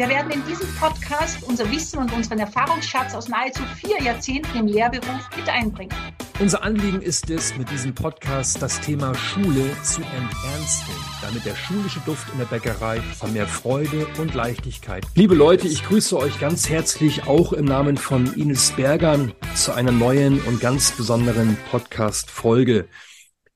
[0.00, 4.66] Wir werden in diesem Podcast unser Wissen und unseren Erfahrungsschatz aus nahezu vier Jahrzehnten im
[4.66, 5.94] Lehrberuf mit einbringen.
[6.38, 12.00] Unser Anliegen ist es, mit diesem Podcast das Thema Schule zu enternsten, damit der schulische
[12.06, 15.04] Duft in der Bäckerei von mehr Freude und Leichtigkeit.
[15.16, 19.92] Liebe Leute, ich grüße euch ganz herzlich auch im Namen von Ines Berger zu einer
[19.92, 22.88] neuen und ganz besonderen Podcast-Folge.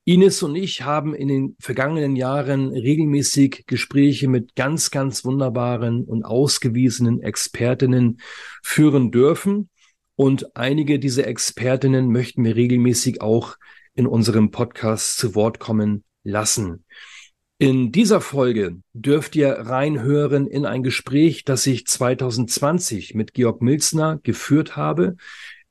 [0.07, 6.23] Ines und ich haben in den vergangenen Jahren regelmäßig Gespräche mit ganz, ganz wunderbaren und
[6.23, 8.19] ausgewiesenen Expertinnen
[8.61, 9.71] führen dürfen.
[10.15, 13.57] Und einige dieser Expertinnen möchten wir regelmäßig auch
[13.95, 16.85] in unserem Podcast zu Wort kommen lassen.
[17.57, 24.19] In dieser Folge dürft ihr reinhören in ein Gespräch, das ich 2020 mit Georg Milzner
[24.21, 25.15] geführt habe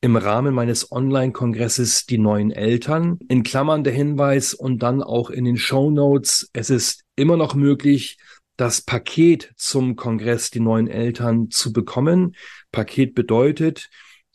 [0.04, 3.18] im Rahmen meines Online-Kongresses Die neuen Eltern.
[3.28, 6.50] In Klammern der Hinweis und dann auch in den Show Notes.
[6.52, 8.18] Es ist immer noch möglich,
[8.58, 12.36] das Paket zum Kongress Die neuen Eltern zu bekommen.
[12.70, 13.88] Paket bedeutet,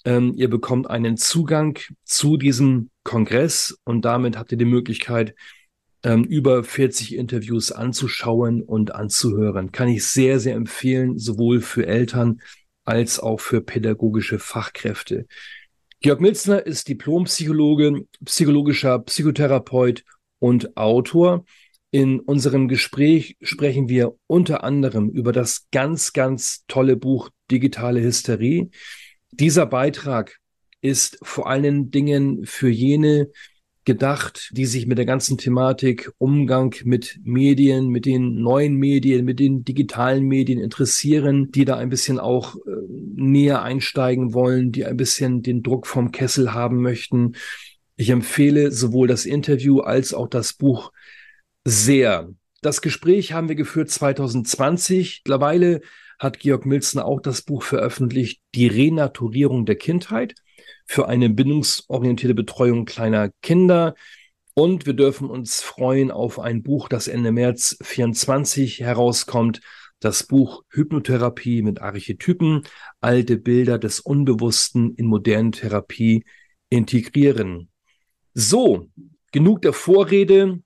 [0.06, 5.36] ähm, ihr bekommt einen Zugang zu diesem Kongress und damit habt ihr die Möglichkeit,
[6.02, 9.72] ähm, über 40 Interviews anzuschauen und anzuhören.
[9.72, 12.42] Kann ich sehr, sehr empfehlen, sowohl für Eltern
[12.86, 15.28] als auch für pädagogische Fachkräfte.
[16.02, 20.06] Georg Milzner ist Diplompsychologe, psychologischer Psychotherapeut
[20.40, 21.44] und Autor.
[21.92, 28.70] In unserem Gespräch sprechen wir unter anderem über das ganz, ganz tolle Buch Digitale Hysterie.
[29.32, 30.38] Dieser Beitrag
[30.80, 33.30] ist vor allen Dingen für jene
[33.90, 39.40] gedacht, die sich mit der ganzen Thematik Umgang mit Medien, mit den neuen Medien, mit
[39.40, 42.60] den digitalen Medien interessieren, die da ein bisschen auch äh,
[43.16, 47.34] näher einsteigen wollen, die ein bisschen den Druck vom Kessel haben möchten.
[47.96, 50.92] Ich empfehle sowohl das Interview als auch das Buch
[51.66, 52.30] sehr.
[52.62, 55.24] Das Gespräch haben wir geführt 2020.
[55.26, 55.82] Mittlerweile
[56.20, 60.36] hat Georg Milzner auch das Buch veröffentlicht, Die Renaturierung der Kindheit
[60.90, 63.94] für eine bindungsorientierte Betreuung kleiner Kinder.
[64.56, 69.62] Und wir dürfen uns freuen auf ein Buch, das Ende März 24 herauskommt.
[70.00, 72.64] Das Buch Hypnotherapie mit Archetypen,
[73.02, 76.26] alte Bilder des Unbewussten in modernen Therapie
[76.70, 77.70] integrieren.
[78.34, 78.88] So,
[79.32, 80.64] genug der Vorrede.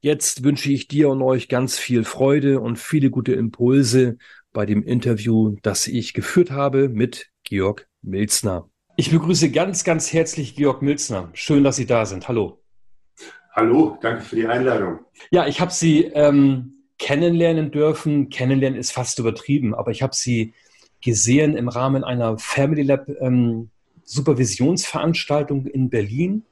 [0.00, 4.16] Jetzt wünsche ich dir und euch ganz viel Freude und viele gute Impulse
[4.54, 8.70] bei dem Interview, das ich geführt habe mit Georg Milzner.
[8.98, 11.28] Ich begrüße ganz, ganz herzlich Georg Milzner.
[11.34, 12.28] Schön, dass Sie da sind.
[12.28, 12.62] Hallo.
[13.52, 15.00] Hallo, danke für die Einladung.
[15.30, 18.30] Ja, ich habe Sie ähm, kennenlernen dürfen.
[18.30, 20.54] Kennenlernen ist fast übertrieben, aber ich habe Sie
[21.02, 23.68] gesehen im Rahmen einer Family Lab ähm,
[24.04, 26.46] Supervisionsveranstaltung in Berlin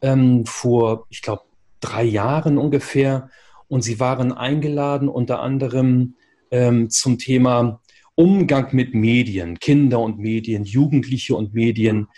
[0.00, 1.42] ähm, vor, ich glaube,
[1.80, 3.28] drei Jahren ungefähr.
[3.68, 6.14] Und Sie waren eingeladen unter anderem
[6.50, 7.81] ähm, zum Thema
[8.14, 12.08] Umgang mit Medien, Kinder und Medien, Jugendliche und Medien.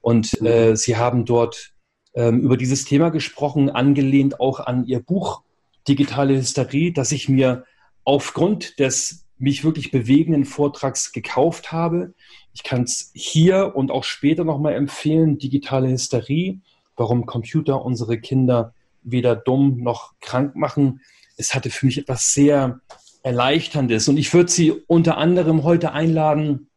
[0.00, 0.76] Und äh.
[0.76, 1.72] Sie haben dort
[2.14, 5.42] ähm, über dieses Thema gesprochen, angelehnt auch an Ihr Buch
[5.86, 7.64] Digitale Hysterie, das ich mir
[8.04, 12.14] aufgrund des mich wirklich bewegenden Vortrags gekauft habe.
[12.52, 16.60] Ich kann es hier und auch später nochmal empfehlen, Digitale Hysterie,
[16.96, 21.00] warum Computer unsere Kinder weder dumm noch krank machen.
[21.36, 22.80] Es hatte für mich etwas sehr
[23.24, 24.06] Erleichterndes.
[24.08, 26.68] Und ich würde Sie unter anderem heute einladen,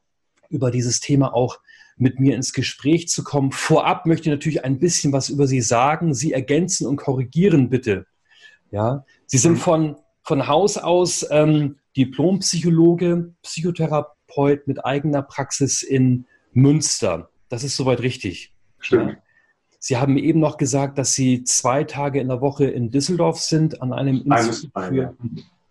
[0.49, 1.59] über dieses Thema auch
[1.97, 3.51] mit mir ins Gespräch zu kommen.
[3.51, 6.13] Vorab möchte ich natürlich ein bisschen was über Sie sagen.
[6.13, 8.05] Sie ergänzen und korrigieren bitte.
[8.71, 17.29] Ja, Sie sind von, von Haus aus ähm, Diplompsychologe, Psychotherapeut mit eigener Praxis in Münster.
[17.50, 18.53] Das ist soweit richtig.
[18.79, 19.11] Stimmt.
[19.11, 19.17] Ja.
[19.79, 23.81] Sie haben eben noch gesagt, dass Sie zwei Tage in der Woche in Düsseldorf sind
[23.81, 25.15] an einem Institut für,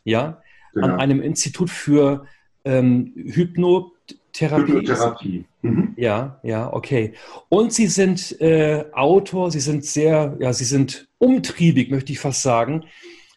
[0.05, 0.43] ja,
[0.81, 0.95] genau.
[0.95, 2.27] an einem Institut für
[2.65, 4.73] ähm, Hypnotherapie.
[4.73, 5.45] Hypnotherapie.
[5.63, 5.95] Mhm.
[5.97, 7.15] Ja, ja, okay.
[7.49, 12.43] Und Sie sind äh, Autor, Sie sind sehr, ja, Sie sind umtriebig, möchte ich fast
[12.43, 12.85] sagen.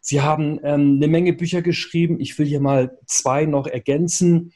[0.01, 2.19] Sie haben ähm, eine Menge Bücher geschrieben.
[2.19, 4.53] Ich will hier mal zwei noch ergänzen.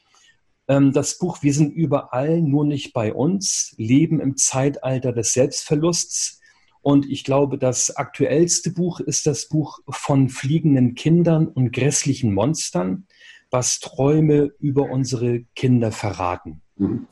[0.68, 3.74] Ähm, das Buch Wir sind überall, nur nicht bei uns.
[3.76, 6.40] Leben im Zeitalter des Selbstverlusts.
[6.84, 13.06] Und ich glaube, das aktuellste Buch ist das Buch von fliegenden Kindern und grässlichen Monstern,
[13.50, 16.60] was Träume über unsere Kinder verraten.
[16.76, 17.06] Mhm.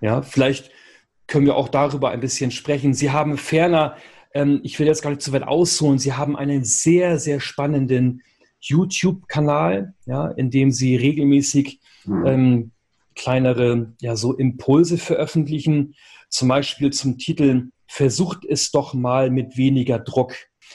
[0.00, 0.70] Ja, vielleicht
[1.26, 2.94] können wir auch darüber ein bisschen sprechen.
[2.94, 3.96] Sie haben ferner,
[4.32, 8.22] ähm, ich will jetzt gar nicht zu weit ausholen, Sie haben einen sehr, sehr spannenden
[8.60, 12.26] YouTube-Kanal, ja, in dem Sie regelmäßig mhm.
[12.26, 12.70] ähm,
[13.14, 15.94] kleinere ja, so Impulse veröffentlichen,
[16.30, 20.34] zum Beispiel zum Titel Versucht es doch mal mit weniger Druck.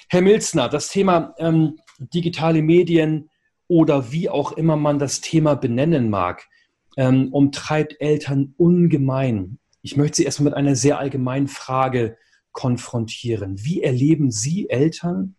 [0.09, 3.29] Herr Milzner, das Thema ähm, digitale Medien
[3.67, 6.47] oder wie auch immer man das Thema benennen mag,
[6.97, 9.59] ähm, umtreibt Eltern ungemein.
[9.81, 12.17] Ich möchte Sie erstmal mit einer sehr allgemeinen Frage
[12.51, 13.63] konfrontieren.
[13.63, 15.35] Wie erleben Sie Eltern,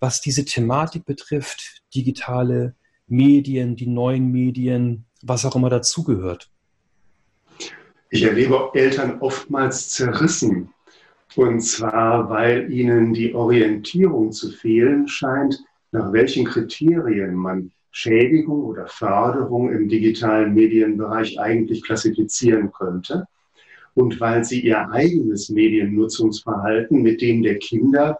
[0.00, 2.74] was diese Thematik betrifft, digitale
[3.06, 6.50] Medien, die neuen Medien, was auch immer dazugehört?
[8.10, 10.73] Ich erlebe Eltern oftmals zerrissen.
[11.36, 18.86] Und zwar, weil ihnen die Orientierung zu fehlen scheint, nach welchen Kriterien man Schädigung oder
[18.86, 23.26] Förderung im digitalen Medienbereich eigentlich klassifizieren könnte.
[23.94, 28.18] Und weil sie ihr eigenes Mediennutzungsverhalten mit dem der Kinder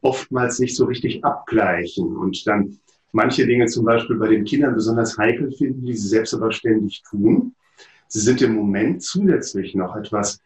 [0.00, 2.78] oftmals nicht so richtig abgleichen und dann
[3.10, 7.02] manche Dinge zum Beispiel bei den Kindern besonders heikel finden, die sie selbst aber ständig
[7.08, 7.54] tun.
[8.06, 10.40] Sie sind im Moment zusätzlich noch etwas,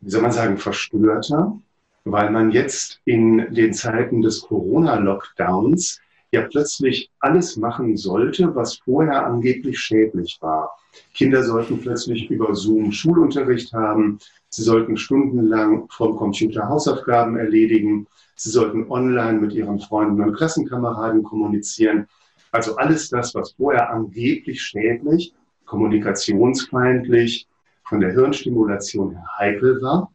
[0.00, 1.58] wie soll man sagen, verstörter,
[2.04, 6.00] weil man jetzt in den Zeiten des Corona-Lockdowns
[6.32, 10.76] ja plötzlich alles machen sollte, was vorher angeblich schädlich war.
[11.14, 14.18] Kinder sollten plötzlich über Zoom Schulunterricht haben.
[14.48, 18.06] Sie sollten stundenlang vom Computer Hausaufgaben erledigen.
[18.36, 22.06] Sie sollten online mit ihren Freunden und Klassenkameraden kommunizieren.
[22.52, 25.34] Also alles das, was vorher angeblich schädlich,
[25.66, 27.46] kommunikationsfeindlich,
[27.90, 30.10] von der Hirnstimulation her heikel war,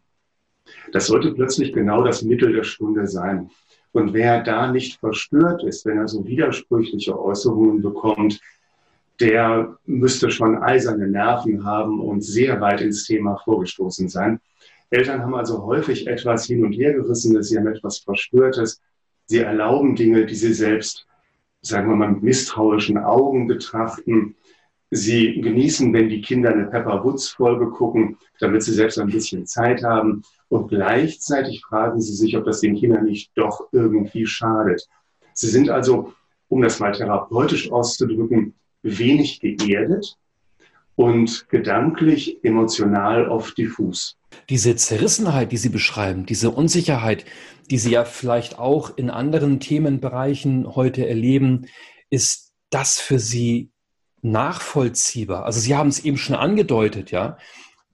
[0.94, 3.52] das sollte plötzlich genau das Mittel der Stunde sein.
[3.92, 8.40] Und wer da nicht verstört ist, wenn er so widersprüchliche Äußerungen bekommt,
[9.20, 14.40] der müsste schon eiserne Nerven haben und sehr weit ins Thema vorgestoßen sein.
[14.90, 18.82] Eltern haben also häufig etwas hin und her gerissenes, sie haben etwas Verstörtes.
[19.26, 21.06] Sie erlauben Dinge, die sie selbst,
[21.62, 24.36] sagen wir mal, mit misstrauischen Augen betrachten.
[24.96, 29.46] Sie genießen, wenn die Kinder eine Pepper Woods Folge gucken, damit sie selbst ein bisschen
[29.46, 30.22] Zeit haben.
[30.48, 34.88] Und gleichzeitig fragen sie sich, ob das den Kindern nicht doch irgendwie schadet.
[35.34, 36.14] Sie sind also,
[36.48, 38.54] um das mal therapeutisch auszudrücken,
[38.84, 40.18] wenig geerdet
[40.96, 44.18] und gedanklich, emotional oft diffus.
[44.50, 47.26] Diese Zerrissenheit, die Sie beschreiben, diese Unsicherheit,
[47.70, 51.68] die Sie ja vielleicht auch in anderen Themenbereichen heute erleben,
[52.10, 53.72] ist das für Sie
[54.26, 55.46] nachvollziehbar?
[55.46, 57.38] Also Sie haben es eben schon angedeutet, ja.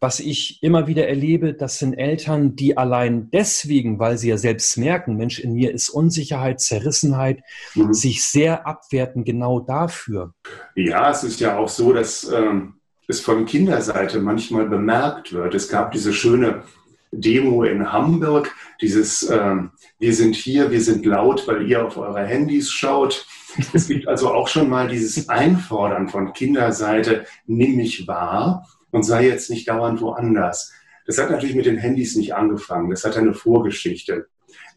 [0.03, 4.75] Was ich immer wieder erlebe, das sind Eltern, die allein deswegen, weil sie ja selbst
[4.77, 7.43] merken, Mensch, in mir ist Unsicherheit, Zerrissenheit,
[7.75, 7.93] mhm.
[7.93, 10.33] sich sehr abwerten genau dafür.
[10.73, 15.53] Ja, es ist ja auch so, dass ähm, es von Kinderseite manchmal bemerkt wird.
[15.53, 16.63] Es gab diese schöne
[17.11, 22.25] Demo in Hamburg, dieses ähm, Wir sind hier, wir sind laut, weil ihr auf eure
[22.25, 23.27] Handys schaut.
[23.73, 29.27] Es gibt also auch schon mal dieses Einfordern von Kinderseite, nimm mich wahr und sei
[29.27, 30.73] jetzt nicht dauernd woanders.
[31.05, 32.89] Das hat natürlich mit den Handys nicht angefangen.
[32.89, 34.27] Das hat eine Vorgeschichte.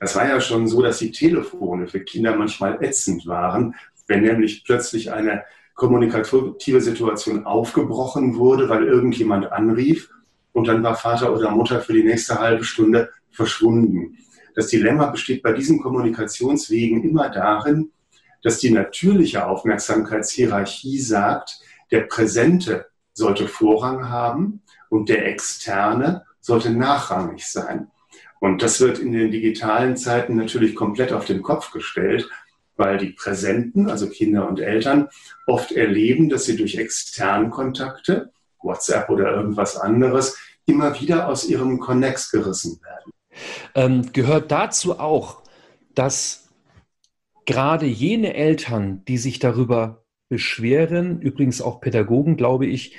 [0.01, 3.75] Das war ja schon so, dass die Telefone für Kinder manchmal ätzend waren,
[4.07, 5.45] wenn nämlich plötzlich eine
[5.75, 10.11] kommunikative Situation aufgebrochen wurde, weil irgendjemand anrief
[10.53, 14.19] und dann war Vater oder Mutter für die nächste halbe Stunde verschwunden.
[14.55, 17.91] Das Dilemma besteht bei diesen Kommunikationswegen immer darin,
[18.45, 21.59] dass die natürliche Aufmerksamkeitshierarchie sagt,
[21.91, 27.91] der Präsente sollte Vorrang haben und der externe sollte nachrangig sein.
[28.41, 32.29] Und das wird in den digitalen Zeiten natürlich komplett auf den Kopf gestellt,
[32.77, 35.09] weil die Präsenten, also Kinder und Eltern,
[35.47, 38.31] oft erleben, dass sie durch externe Kontakte,
[38.63, 40.37] WhatsApp oder irgendwas anderes,
[40.67, 43.13] immer wieder aus ihrem Connex gerissen werden.
[43.75, 45.43] Ähm, gehört dazu auch,
[45.95, 46.44] dass
[47.47, 52.97] gerade jene Eltern, die sich darüber beschweren, übrigens auch Pädagogen, glaube ich,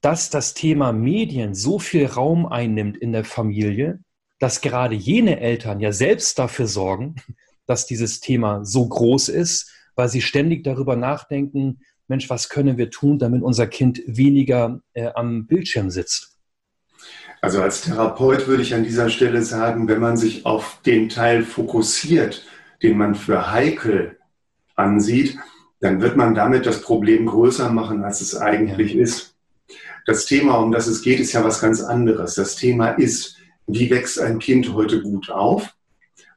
[0.00, 4.00] dass das Thema Medien so viel Raum einnimmt in der Familie,
[4.38, 7.16] dass gerade jene Eltern ja selbst dafür sorgen,
[7.66, 12.90] dass dieses Thema so groß ist, weil sie ständig darüber nachdenken, Mensch, was können wir
[12.90, 16.36] tun, damit unser Kind weniger äh, am Bildschirm sitzt?
[17.40, 21.44] Also als Therapeut würde ich an dieser Stelle sagen, wenn man sich auf den Teil
[21.44, 22.44] fokussiert,
[22.84, 24.18] den man für heikel
[24.76, 25.38] ansieht,
[25.80, 29.34] dann wird man damit das Problem größer machen, als es eigentlich ist.
[30.04, 32.34] Das Thema, um das es geht, ist ja was ganz anderes.
[32.34, 35.74] Das Thema ist, wie wächst ein Kind heute gut auf?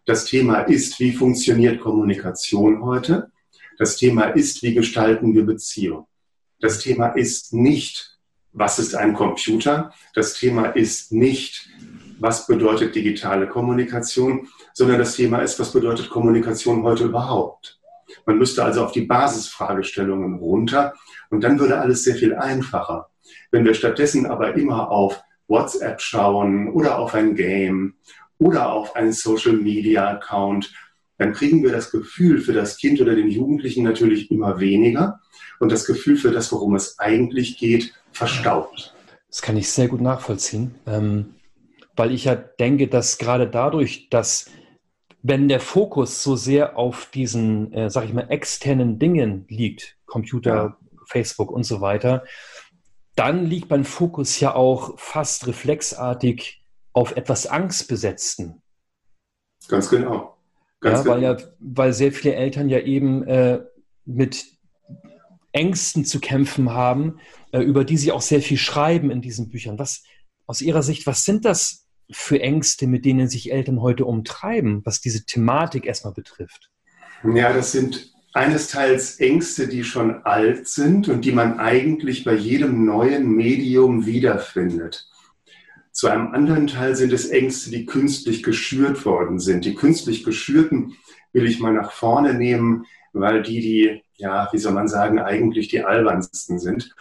[0.05, 3.29] Das Thema ist, wie funktioniert Kommunikation heute?
[3.77, 6.07] Das Thema ist, wie gestalten wir Beziehung?
[6.61, 8.17] Das Thema ist nicht,
[8.53, 9.93] was ist ein Computer?
[10.15, 11.69] Das Thema ist nicht,
[12.19, 14.47] was bedeutet digitale Kommunikation,
[14.77, 17.79] sondern das Thema ist, was bedeutet Kommunikation heute überhaupt?
[18.27, 20.93] Man müsste also auf die Basisfragestellungen runter
[21.31, 23.09] und dann würde alles sehr viel einfacher.
[23.49, 27.95] Wenn wir stattdessen aber immer auf WhatsApp schauen oder auf ein Game
[28.37, 30.71] oder auf einen Social Media Account,
[31.17, 35.21] dann kriegen wir das Gefühl für das Kind oder den Jugendlichen natürlich immer weniger
[35.59, 38.93] und das Gefühl für das, worum es eigentlich geht, verstaubt.
[39.27, 41.33] Das kann ich sehr gut nachvollziehen, ähm,
[41.95, 44.51] weil ich ja denke, dass gerade dadurch, dass
[45.21, 50.55] wenn der Fokus so sehr auf diesen, äh, sag ich mal, externen Dingen liegt, Computer,
[50.55, 50.77] ja.
[51.05, 52.23] Facebook und so weiter,
[53.15, 58.61] dann liegt mein Fokus ja auch fast reflexartig auf etwas Angstbesetzten.
[59.67, 60.37] Ganz genau.
[60.79, 61.15] Ganz ja, genau.
[61.15, 63.63] weil ja, weil sehr viele Eltern ja eben äh,
[64.05, 64.45] mit
[65.51, 67.19] Ängsten zu kämpfen haben,
[67.51, 69.79] äh, über die sie auch sehr viel schreiben in diesen Büchern.
[69.79, 70.03] Was
[70.45, 75.01] aus Ihrer Sicht, was sind das für Ängste, mit denen sich Eltern heute umtreiben, was
[75.01, 76.69] diese Thematik erstmal betrifft?
[77.23, 82.33] Ja, das sind eines Teils Ängste, die schon alt sind und die man eigentlich bei
[82.33, 85.07] jedem neuen Medium wiederfindet.
[85.91, 89.65] Zu einem anderen Teil sind es Ängste, die künstlich geschürt worden sind.
[89.65, 90.93] Die künstlich geschürten
[91.33, 95.69] will ich mal nach vorne nehmen, weil die, die, ja, wie soll man sagen, eigentlich
[95.69, 96.93] die albernsten sind.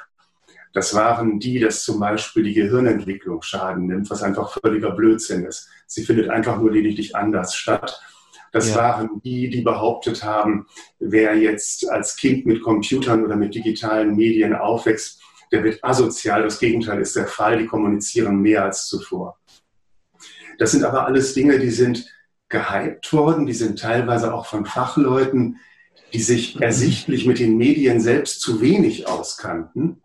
[0.76, 5.70] Das waren die, dass zum Beispiel die Gehirnentwicklung Schaden nimmt, was einfach völliger Blödsinn ist.
[5.86, 7.98] Sie findet einfach nur lediglich anders statt.
[8.52, 8.76] Das ja.
[8.76, 10.66] waren die, die behauptet haben,
[10.98, 16.42] wer jetzt als Kind mit Computern oder mit digitalen Medien aufwächst, der wird asozial.
[16.42, 17.56] Das Gegenteil ist der Fall.
[17.56, 19.38] Die kommunizieren mehr als zuvor.
[20.58, 22.06] Das sind aber alles Dinge, die sind
[22.50, 23.46] gehypt worden.
[23.46, 25.56] Die sind teilweise auch von Fachleuten,
[26.12, 30.02] die sich ersichtlich mit den Medien selbst zu wenig auskannten.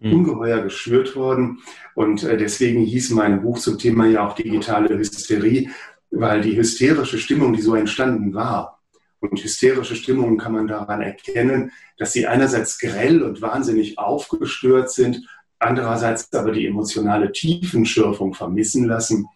[0.00, 1.60] Ungeheuer geschürt worden.
[1.94, 5.70] Und äh, deswegen hieß mein Buch zum Thema ja auch digitale Hysterie,
[6.10, 8.74] weil die hysterische Stimmung, die so entstanden war,
[9.30, 15.26] und hysterische Stimmungen kann man daran erkennen, dass sie einerseits grell und wahnsinnig aufgestört sind,
[15.58, 19.26] andererseits aber die emotionale Tiefenschürfung vermissen lassen,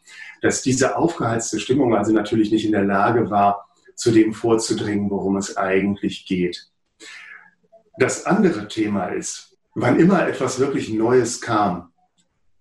[0.42, 5.36] dass diese aufgeheizte Stimmung also natürlich nicht in der Lage war, zu dem vorzudringen, worum
[5.36, 6.68] es eigentlich geht.
[7.98, 9.48] Das andere Thema ist,
[9.80, 11.88] wann immer etwas wirklich Neues kam,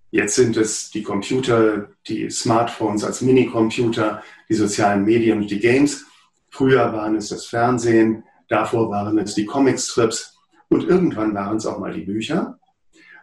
[0.09, 6.05] Jetzt sind es die Computer, die Smartphones als Minicomputer, die sozialen Medien und die Games.
[6.50, 10.38] Früher waren es das Fernsehen, davor waren es die Comicstrips
[10.69, 12.57] und irgendwann waren es auch mal die Bücher.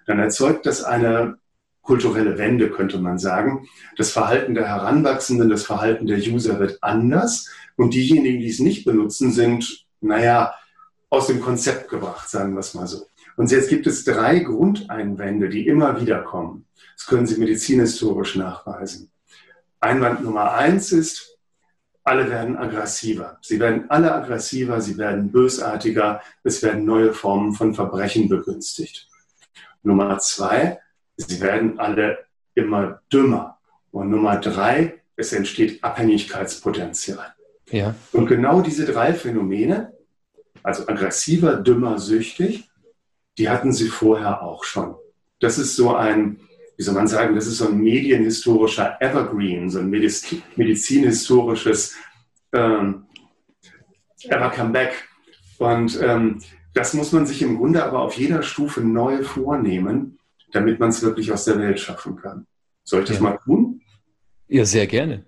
[0.07, 1.39] Dann erzeugt das eine
[1.81, 3.67] kulturelle Wende, könnte man sagen.
[3.97, 8.85] Das Verhalten der Heranwachsenden, das Verhalten der User wird anders und diejenigen, die es nicht
[8.85, 10.55] benutzen, sind, naja,
[11.09, 13.07] aus dem Konzept gebracht, sagen wir es mal so.
[13.37, 16.67] Und jetzt gibt es drei Grundeinwände, die immer wieder kommen.
[16.97, 19.11] Das können Sie medizinhistorisch nachweisen.
[19.81, 21.35] Einwand Nummer eins ist,
[22.05, 23.39] alle werden aggressiver.
[23.41, 29.09] Sie werden alle aggressiver, sie werden bösartiger, es werden neue Formen von Verbrechen begünstigt.
[29.83, 30.81] Nummer zwei,
[31.17, 32.19] sie werden alle
[32.55, 33.59] immer dümmer.
[33.91, 37.35] Und Nummer drei, es entsteht Abhängigkeitspotenzial.
[37.71, 37.95] Ja.
[38.13, 39.93] Und genau diese drei Phänomene,
[40.63, 42.69] also aggressiver, dümmer, süchtig,
[43.39, 44.95] die hatten sie vorher auch schon.
[45.41, 46.41] Das ist so ein,
[46.77, 51.97] wie soll man sagen, das ist so ein medienhistorischer Evergreen, so ein Mediz medizinhistorisches
[52.53, 53.07] ähm,
[54.25, 55.09] Ever Come Back.
[55.59, 56.41] Und ähm,
[56.73, 60.19] das muss man sich im Grunde aber auf jeder Stufe neu vornehmen,
[60.53, 62.47] damit man es wirklich aus der Welt schaffen kann.
[62.83, 63.23] Soll ich das ja.
[63.23, 63.81] mal tun?
[64.49, 65.25] Ja, sehr gerne.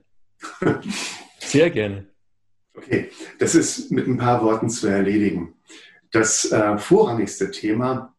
[1.38, 2.06] sehr gerne.
[2.74, 5.54] Okay, das ist mit ein paar Worten zu erledigen.
[6.16, 8.14] Das äh, vorrangigste Thema,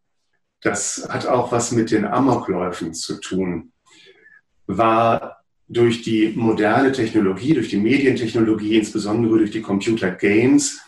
[0.61, 3.71] das hat auch was mit den Amokläufen zu tun,
[4.67, 10.79] war durch die moderne Technologie, durch die Medientechnologie, insbesondere durch die Computergames,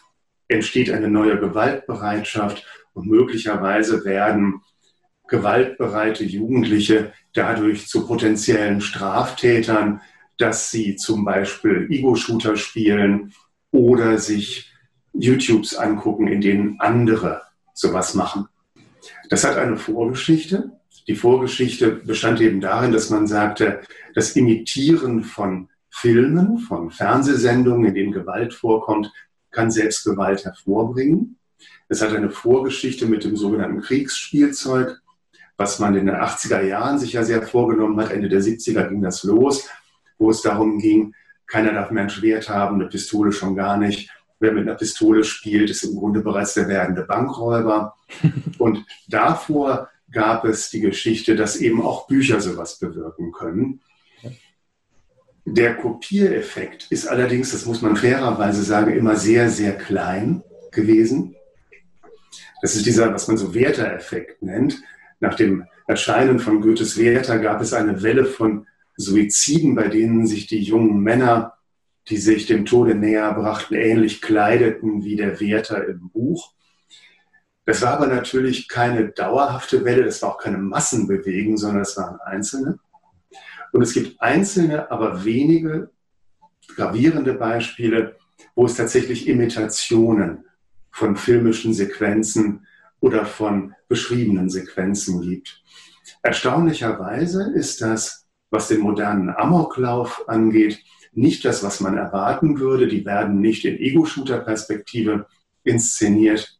[0.47, 2.63] entsteht eine neue Gewaltbereitschaft
[2.93, 4.61] und möglicherweise werden
[5.27, 10.01] gewaltbereite Jugendliche dadurch zu potenziellen Straftätern,
[10.37, 13.33] dass sie zum Beispiel Ego-Shooter spielen
[13.71, 14.68] oder sich
[15.13, 17.41] YouTubes angucken, in denen andere
[17.73, 18.47] sowas machen.
[19.29, 20.71] Das hat eine Vorgeschichte.
[21.07, 23.81] Die Vorgeschichte bestand eben darin, dass man sagte,
[24.13, 29.11] das Imitieren von Filmen, von Fernsehsendungen, in denen Gewalt vorkommt,
[29.51, 31.37] kann selbst Gewalt hervorbringen.
[31.87, 35.01] Es hat eine Vorgeschichte mit dem sogenannten Kriegsspielzeug,
[35.57, 38.11] was man in den 80er Jahren sich ja sehr vorgenommen hat.
[38.11, 39.67] Ende der 70er ging das los,
[40.17, 41.13] wo es darum ging,
[41.47, 44.09] keiner darf mehr ein Schwert haben, eine Pistole schon gar nicht.
[44.39, 47.95] Wer mit einer Pistole spielt, ist im Grunde bereits der werdende Bankräuber.
[48.57, 53.81] Und davor gab es die Geschichte, dass eben auch Bücher sowas bewirken können.
[55.45, 61.35] Der Kopiereffekt ist allerdings, das muss man fairerweise sagen, immer sehr, sehr klein gewesen.
[62.61, 64.81] Das ist dieser, was man so Werther-Effekt nennt.
[65.19, 70.47] Nach dem Erscheinen von Goethes Werther gab es eine Welle von Suiziden, bei denen sich
[70.47, 71.53] die jungen Männer,
[72.09, 76.53] die sich dem Tode näher brachten, ähnlich kleideten wie der Werther im Buch.
[77.65, 82.19] Das war aber natürlich keine dauerhafte Welle, das war auch keine Massenbewegung, sondern es waren
[82.21, 82.79] Einzelne.
[83.71, 85.91] Und es gibt einzelne, aber wenige
[86.75, 88.17] gravierende Beispiele,
[88.55, 90.45] wo es tatsächlich Imitationen
[90.91, 92.65] von filmischen Sequenzen
[92.99, 95.61] oder von beschriebenen Sequenzen gibt.
[96.23, 102.87] Erstaunlicherweise ist das, was den modernen Amoklauf angeht, nicht das, was man erwarten würde.
[102.87, 105.27] Die werden nicht in Ego-Shooter-Perspektive
[105.63, 106.59] inszeniert,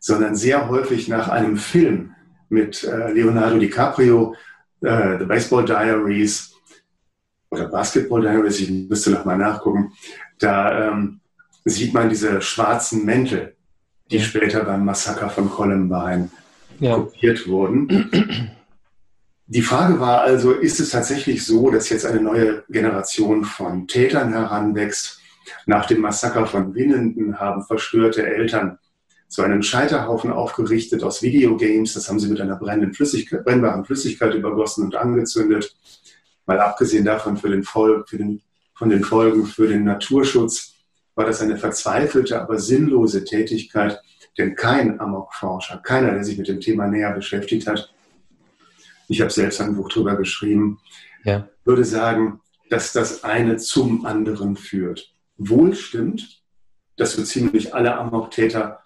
[0.00, 2.14] sondern sehr häufig nach einem Film
[2.48, 4.34] mit äh, Leonardo DiCaprio,
[4.80, 6.54] äh, The Baseball Diaries
[7.50, 9.92] oder Basketball Diaries, ich müsste noch mal nachgucken.
[10.38, 11.20] Da ähm,
[11.64, 13.56] sieht man diese schwarzen Mäntel,
[14.10, 16.30] die später beim Massaker von Columbine
[16.80, 16.94] ja.
[16.94, 18.50] kopiert wurden.
[19.50, 24.30] Die Frage war also, ist es tatsächlich so, dass jetzt eine neue Generation von Tätern
[24.30, 25.20] heranwächst?
[25.64, 28.78] Nach dem Massaker von Winnenden haben verstörte Eltern
[29.26, 31.94] so einen Scheiterhaufen aufgerichtet aus Videogames.
[31.94, 35.74] Das haben sie mit einer brennenden Flüssigkeit, brennbaren Flüssigkeit übergossen und angezündet.
[36.44, 38.42] Mal abgesehen davon für den Fol für den,
[38.74, 40.74] von den Folgen für den Naturschutz
[41.14, 43.98] war das eine verzweifelte, aber sinnlose Tätigkeit,
[44.36, 47.90] denn kein Amokforscher, keiner, der sich mit dem Thema näher beschäftigt hat,
[49.08, 50.80] ich habe selbst ein Buch darüber geschrieben,
[51.24, 51.48] ja.
[51.64, 52.40] würde sagen,
[52.70, 55.12] dass das eine zum anderen führt.
[55.36, 56.42] Wohl stimmt,
[56.96, 58.80] dass so ziemlich alle Amok-Täter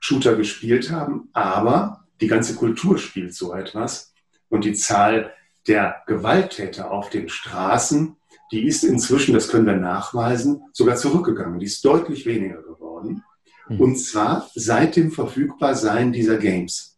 [0.00, 4.14] Shooter gespielt haben, aber die ganze Kultur spielt so etwas
[4.48, 5.32] und die Zahl
[5.66, 8.16] der Gewalttäter auf den Straßen
[8.52, 11.58] die ist inzwischen, das können wir nachweisen, sogar zurückgegangen.
[11.58, 13.24] Die ist deutlich weniger geworden.
[13.68, 13.80] Mhm.
[13.80, 16.95] Und zwar seit dem Verfügbarsein dieser Games.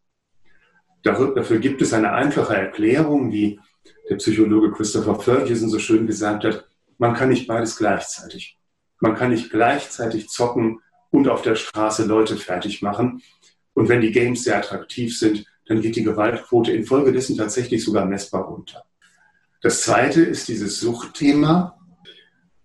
[1.02, 3.60] Dafür gibt es eine einfache Erklärung, wie
[4.08, 6.66] der Psychologe Christopher Ferguson so schön gesagt hat,
[6.98, 8.58] man kann nicht beides gleichzeitig.
[9.00, 10.80] Man kann nicht gleichzeitig zocken
[11.10, 13.22] und auf der Straße Leute fertig machen.
[13.74, 18.44] Und wenn die Games sehr attraktiv sind, dann geht die Gewaltquote infolgedessen tatsächlich sogar messbar
[18.44, 18.84] runter.
[19.60, 21.78] Das zweite ist dieses Suchtthema.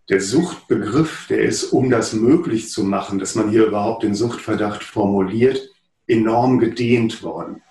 [0.09, 4.83] Der Suchtbegriff, der ist, um das möglich zu machen, dass man hier überhaupt den Suchtverdacht
[4.83, 5.69] formuliert,
[6.07, 7.62] enorm gedehnt worden.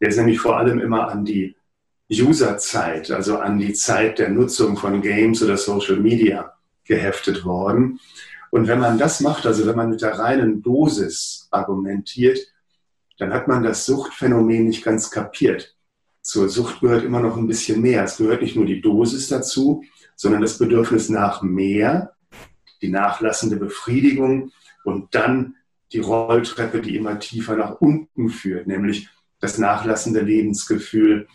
[0.00, 1.56] Der ist nämlich vor allem immer an die
[2.10, 6.52] Userzeit, also an die Zeit der Nutzung von Games oder Social Media
[6.84, 7.98] geheftet worden.
[8.50, 12.38] Und wenn man das macht, also wenn man mit der reinen Dosis argumentiert,
[13.18, 15.76] dann hat man das Suchtphänomen nicht ganz kapiert
[16.26, 18.02] zur Sucht gehört immer noch ein bisschen mehr.
[18.02, 19.84] Es gehört nicht nur die Dosis dazu,
[20.16, 22.16] sondern das Bedürfnis nach mehr,
[22.82, 24.50] die nachlassende Befriedigung
[24.82, 25.54] und dann
[25.92, 29.08] die Rolltreppe, die immer tiefer nach unten führt, nämlich
[29.40, 31.28] das nachlassende Lebensgefühl,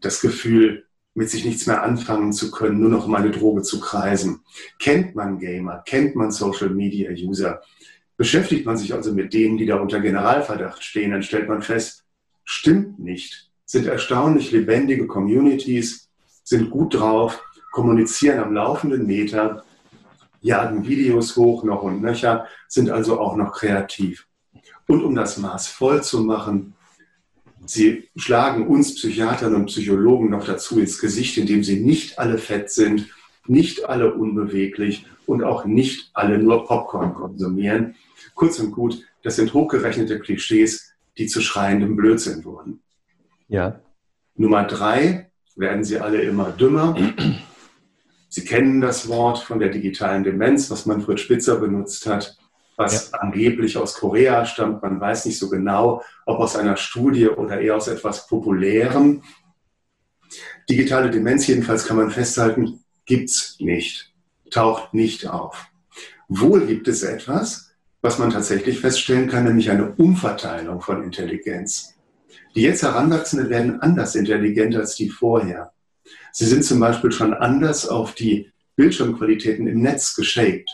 [0.00, 3.80] das Gefühl, mit sich nichts mehr anfangen zu können, nur noch um eine Droge zu
[3.80, 4.40] kreisen.
[4.80, 7.62] Kennt man Gamer, kennt man Social Media User,
[8.16, 12.04] beschäftigt man sich also mit denen, die da unter Generalverdacht stehen, dann stellt man fest,
[12.44, 16.08] stimmt nicht sind erstaunlich lebendige Communities,
[16.42, 19.64] sind gut drauf, kommunizieren am laufenden Meter,
[20.40, 24.26] jagen Videos hoch noch und nöcher, sind also auch noch kreativ.
[24.86, 26.73] Und um das Maß voll zu machen,
[27.66, 32.70] sie schlagen uns Psychiatern und Psychologen noch dazu ins Gesicht, indem sie nicht alle fett
[32.70, 33.08] sind,
[33.46, 37.94] nicht alle unbeweglich und auch nicht alle nur Popcorn konsumieren.
[38.34, 42.80] Kurz und gut, das sind hochgerechnete Klischees, die zu schreiendem Blödsinn wurden.
[43.48, 43.80] Ja.
[44.36, 46.96] Nummer drei, werden sie alle immer dümmer.
[48.28, 52.36] Sie kennen das Wort von der digitalen Demenz, was Manfred Spitzer benutzt hat,
[52.76, 53.18] was ja.
[53.18, 54.82] angeblich aus Korea stammt.
[54.82, 59.22] Man weiß nicht so genau, ob aus einer Studie oder eher aus etwas Populärem.
[60.68, 64.12] Digitale Demenz jedenfalls kann man festhalten, gibt es nicht,
[64.50, 65.66] taucht nicht auf.
[66.28, 71.94] Wohl gibt es etwas, was man tatsächlich feststellen kann, nämlich eine Umverteilung von Intelligenz.
[72.54, 75.72] Die jetzt Heranwachsenden werden anders intelligent als die vorher.
[76.32, 80.70] Sie sind zum Beispiel schon anders auf die Bildschirmqualitäten im Netz geshaped.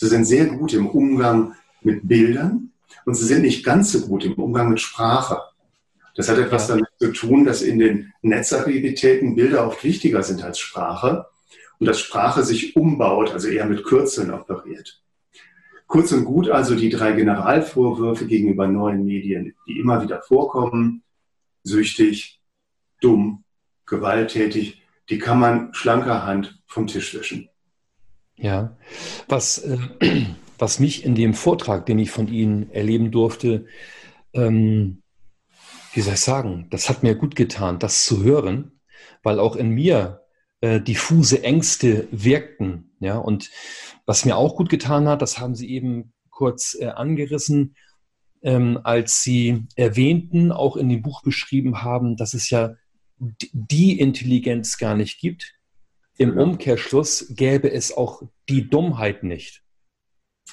[0.00, 2.70] Sie sind sehr gut im Umgang mit Bildern
[3.04, 5.42] und sie sind nicht ganz so gut im Umgang mit Sprache.
[6.14, 10.60] Das hat etwas damit zu tun, dass in den Netzaktivitäten Bilder oft wichtiger sind als
[10.60, 11.26] Sprache
[11.80, 15.02] und dass Sprache sich umbaut, also eher mit Kürzeln operiert.
[15.88, 21.02] Kurz und gut also die drei Generalvorwürfe gegenüber neuen Medien, die immer wieder vorkommen.
[21.64, 22.40] Süchtig,
[23.00, 23.42] dumm,
[23.84, 24.80] gewalttätig,
[25.10, 27.48] die kann man schlanker Hand vom Tisch wischen.
[28.38, 28.76] Ja,
[29.28, 29.78] was, äh,
[30.58, 33.66] was mich in dem Vortrag, den ich von Ihnen erleben durfte,
[34.32, 35.02] ähm,
[35.92, 38.80] wie soll ich sagen, das hat mir gut getan, das zu hören,
[39.22, 40.22] weil auch in mir
[40.60, 42.92] äh, diffuse Ängste wirkten.
[43.00, 43.50] Ja, und
[44.06, 47.74] was mir auch gut getan hat, das haben Sie eben kurz äh, angerissen,
[48.42, 52.74] ähm, als Sie erwähnten, auch in dem Buch beschrieben haben, dass es ja
[53.52, 55.57] die Intelligenz gar nicht gibt.
[56.18, 56.42] Im genau.
[56.42, 59.62] Umkehrschluss gäbe es auch die Dummheit nicht.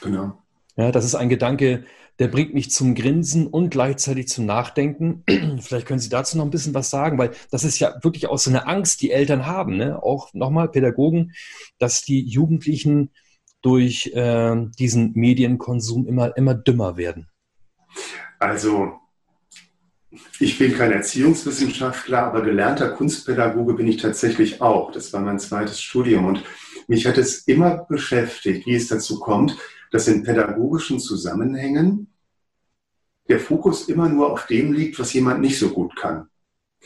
[0.01, 0.41] Genau.
[0.78, 1.86] Ja, das ist ein Gedanke,
[2.19, 5.23] der bringt mich zum Grinsen und gleichzeitig zum Nachdenken.
[5.62, 8.38] Vielleicht können Sie dazu noch ein bisschen was sagen, weil das ist ja wirklich auch
[8.38, 10.01] so eine Angst, die Eltern haben, ne?
[10.01, 11.34] auch nochmal Pädagogen,
[11.80, 13.12] dass die Jugendlichen
[13.62, 17.28] durch äh, diesen Medienkonsum immer, immer dümmer werden.
[18.39, 18.99] Also
[20.39, 24.91] ich bin kein Erziehungswissenschaftler, aber gelernter Kunstpädagoge bin ich tatsächlich auch.
[24.91, 26.43] Das war mein zweites Studium und
[26.88, 29.58] mich hat es immer beschäftigt, wie es dazu kommt,
[29.91, 32.08] dass in pädagogischen Zusammenhängen
[33.28, 36.28] der Fokus immer nur auf dem liegt, was jemand nicht so gut kann.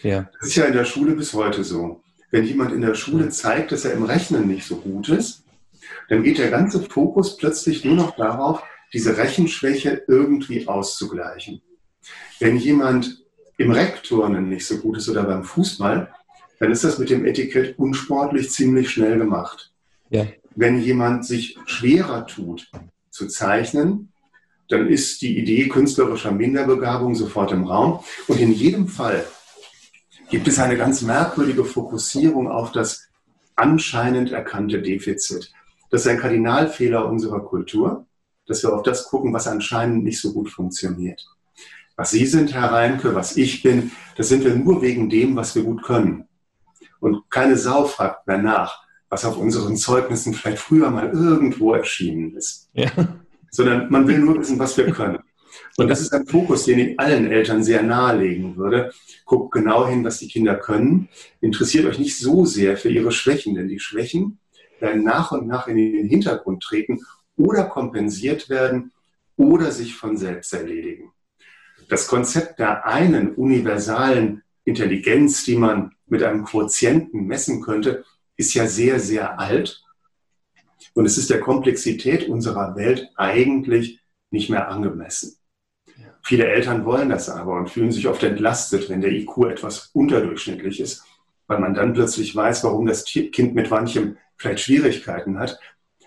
[0.01, 0.29] Ja.
[0.39, 2.01] Das ist ja in der Schule bis heute so.
[2.31, 5.43] Wenn jemand in der Schule zeigt, dass er im Rechnen nicht so gut ist,
[6.07, 8.63] dann geht der ganze Fokus plötzlich nur noch darauf,
[8.93, 11.61] diese Rechenschwäche irgendwie auszugleichen.
[12.39, 13.23] Wenn jemand
[13.57, 16.13] im Rekturnen nicht so gut ist oder beim Fußball,
[16.59, 19.71] dann ist das mit dem Etikett unsportlich ziemlich schnell gemacht.
[20.09, 20.27] Ja.
[20.55, 22.69] Wenn jemand sich schwerer tut
[23.09, 24.11] zu zeichnen,
[24.69, 27.99] dann ist die Idee künstlerischer Minderbegabung sofort im Raum.
[28.27, 29.25] Und in jedem Fall
[30.29, 33.07] gibt es eine ganz merkwürdige Fokussierung auf das
[33.55, 35.51] anscheinend erkannte Defizit.
[35.89, 38.05] Das ist ein Kardinalfehler unserer Kultur,
[38.45, 41.25] dass wir auf das gucken, was anscheinend nicht so gut funktioniert.
[41.99, 45.53] Was Sie sind, Herr Reinke, was ich bin, das sind wir nur wegen dem, was
[45.53, 46.29] wir gut können.
[47.01, 52.37] Und keine Sau fragt mehr nach, was auf unseren Zeugnissen vielleicht früher mal irgendwo erschienen
[52.37, 52.69] ist.
[52.71, 52.89] Ja.
[53.51, 55.19] Sondern man will nur wissen, was wir können.
[55.75, 58.93] Und das ist ein Fokus, den ich allen Eltern sehr nahelegen würde.
[59.25, 61.09] Guckt genau hin, was die Kinder können.
[61.41, 64.39] Interessiert euch nicht so sehr für ihre Schwächen, denn die Schwächen
[64.79, 67.01] werden nach und nach in den Hintergrund treten
[67.35, 68.93] oder kompensiert werden
[69.35, 71.11] oder sich von selbst erledigen
[71.89, 78.05] das Konzept der einen universalen Intelligenz, die man mit einem Quotienten messen könnte,
[78.37, 79.83] ist ja sehr, sehr alt.
[80.93, 83.99] Und es ist der Komplexität unserer Welt eigentlich
[84.31, 85.35] nicht mehr angemessen.
[86.23, 90.79] Viele Eltern wollen das aber und fühlen sich oft entlastet, wenn der IQ etwas unterdurchschnittlich
[90.79, 91.03] ist,
[91.47, 95.59] weil man dann plötzlich weiß, warum das Kind mit manchem vielleicht Schwierigkeiten hat.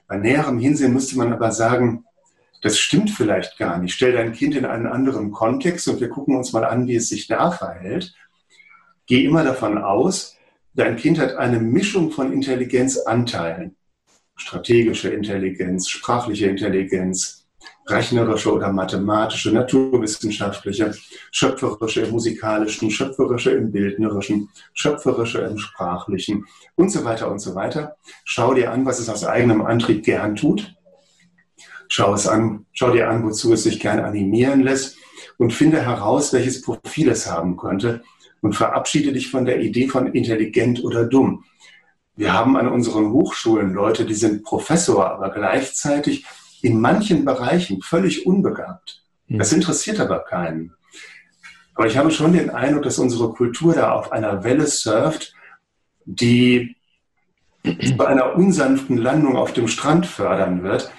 [0.06, 2.04] Bei näherem Hinsehen müsste man aber sagen,
[2.62, 3.92] das stimmt vielleicht gar nicht.
[3.92, 7.08] Stell dein Kind in einen anderen Kontext und wir gucken uns mal an, wie es
[7.08, 8.14] sich da verhält.
[9.06, 10.36] Geh immer davon aus,
[10.74, 13.76] dein Kind hat eine Mischung von Intelligenzanteilen.
[14.36, 17.48] Strategische Intelligenz, sprachliche Intelligenz,
[17.86, 20.94] rechnerische oder mathematische, naturwissenschaftliche,
[21.32, 26.46] schöpferische im musikalischen, schöpferische im bildnerischen, schöpferische im sprachlichen
[26.76, 27.96] und so weiter und so weiter.
[28.24, 30.72] Schau dir an, was es aus eigenem Antrieb gern tut
[31.94, 34.96] Schau es an, schau dir an, wozu es sich gerne animieren lässt
[35.36, 38.02] und finde heraus, welches Profil es haben könnte
[38.40, 41.44] und verabschiede dich von der Idee von intelligent oder dumm.
[42.16, 46.24] Wir haben an unseren Hochschulen Leute, die sind Professor, aber gleichzeitig
[46.62, 49.04] in manchen Bereichen völlig unbegabt.
[49.26, 49.36] Hm.
[49.36, 50.72] Das interessiert aber keinen.
[51.74, 55.34] Aber ich habe schon den Eindruck, dass unsere Kultur da auf einer Welle surft,
[56.06, 56.74] die
[57.98, 60.90] bei einer unsanften Landung auf dem Strand fördern wird,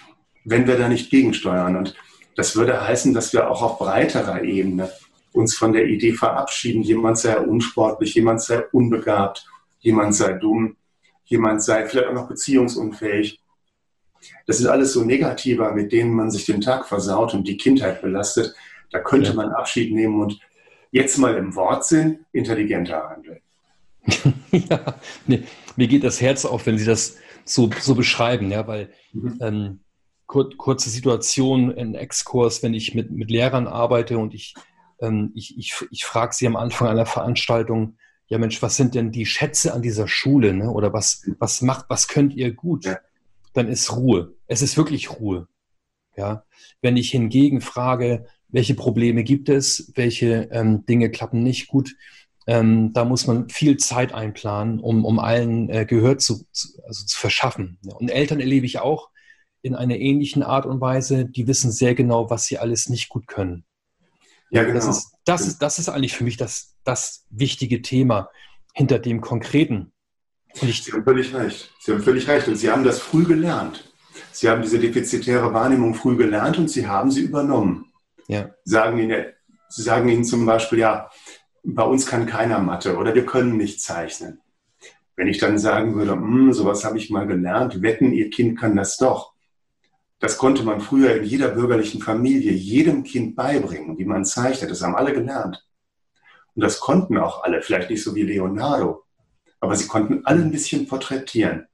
[0.46, 1.76] wenn wir da nicht gegensteuern.
[1.76, 1.96] Und
[2.36, 4.92] das würde heißen, dass wir auch auf breiterer Ebene
[5.32, 9.48] uns von der Idee verabschieden, jemand sei unsportlich, jemand sei unbegabt,
[9.80, 10.78] jemand sei dumm,
[11.26, 13.40] jemand sei vielleicht auch noch beziehungsunfähig.
[14.46, 18.02] Das ist alles so negativer, mit denen man sich den Tag versaut und die Kindheit
[18.02, 18.56] belastet.
[18.92, 19.36] Da könnte ja.
[19.36, 20.40] man Abschied nehmen und
[20.92, 23.40] jetzt mal im Wortsinn intelligenter handeln.
[24.52, 25.44] ja, nee,
[25.76, 29.40] mir geht das Herz auf, wenn Sie das so, so beschreiben, ja, weil mhm.
[29.42, 29.80] ähm,
[30.28, 34.56] kur kurze Situation, ein Exkurs, wenn ich mit, mit Lehrern arbeite und ich,
[35.00, 39.12] ähm, ich, ich, ich frage sie am Anfang einer Veranstaltung, ja Mensch, was sind denn
[39.12, 40.54] die Schätze an dieser Schule?
[40.54, 40.72] Ne?
[40.72, 42.88] Oder was, was macht, was könnt ihr gut?
[43.54, 44.34] Dann ist Ruhe.
[44.48, 45.48] es ist wirklich Ruhe.
[46.16, 46.46] Ja,
[46.82, 51.96] wenn ich hingegen frage, welche Probleme gibt es, welche ähm, Dinge klappen nicht gut,
[52.46, 57.06] ähm, da muss man viel Zeit einplanen, um, um allen äh, Gehör zu, zu, also
[57.06, 57.80] zu verschaffen.
[57.84, 59.10] Und Eltern erlebe ich auch
[59.64, 63.28] in einer ähnlichen Art und Weise, die wissen sehr genau, was sie alles nicht gut
[63.28, 63.64] können.
[64.52, 64.76] Ja, genau.
[64.76, 68.30] Das ist, das ist, das ist eigentlich für mich das, das wichtige Thema
[68.74, 69.94] hinter dem Konkreten.
[70.62, 71.74] Ich, Sie haben völlig recht.
[71.80, 72.48] Sie haben völlig recht.
[72.48, 73.92] Und Sie haben das früh gelernt.
[74.32, 77.92] Sie haben diese defizitäre Wahrnehmung früh gelernt und Sie haben sie übernommen.
[78.28, 78.52] Ja.
[78.64, 79.26] Sagen Ihnen,
[79.70, 81.10] Sie sagen Ihnen zum Beispiel, ja,
[81.64, 84.42] bei uns kann keiner Mathe oder wir können nicht zeichnen.
[85.16, 88.76] Wenn ich dann sagen würde, hm, sowas habe ich mal gelernt, wetten, Ihr Kind kann
[88.76, 89.33] das doch.
[90.24, 94.72] Das konnte man früher in jeder bürgerlichen Familie jedem Kind beibringen, wie man zeichnet.
[94.72, 95.68] Das haben alle gelernt.
[96.56, 99.04] Und das konnten auch alle, vielleicht nicht so wie Leonardo,
[99.60, 101.68] aber sie konnten alle ein bisschen porträtieren.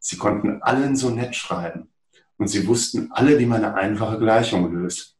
[0.00, 1.88] Sie konnten allen so nett schreiben.
[2.36, 5.16] Und sie wussten alle, wie man eine einfache Gleichung löst.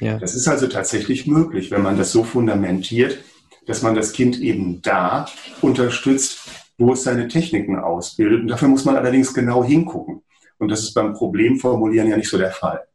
[0.00, 0.18] Ja.
[0.18, 3.20] Das ist also tatsächlich möglich, wenn man das so fundamentiert,
[3.68, 5.26] dass man das Kind eben da
[5.60, 8.40] unterstützt, wo es seine Techniken ausbildet.
[8.40, 10.24] Und dafür muss man allerdings genau hingucken.
[10.58, 12.86] Und das ist beim Problemformulieren ja nicht so der Fall.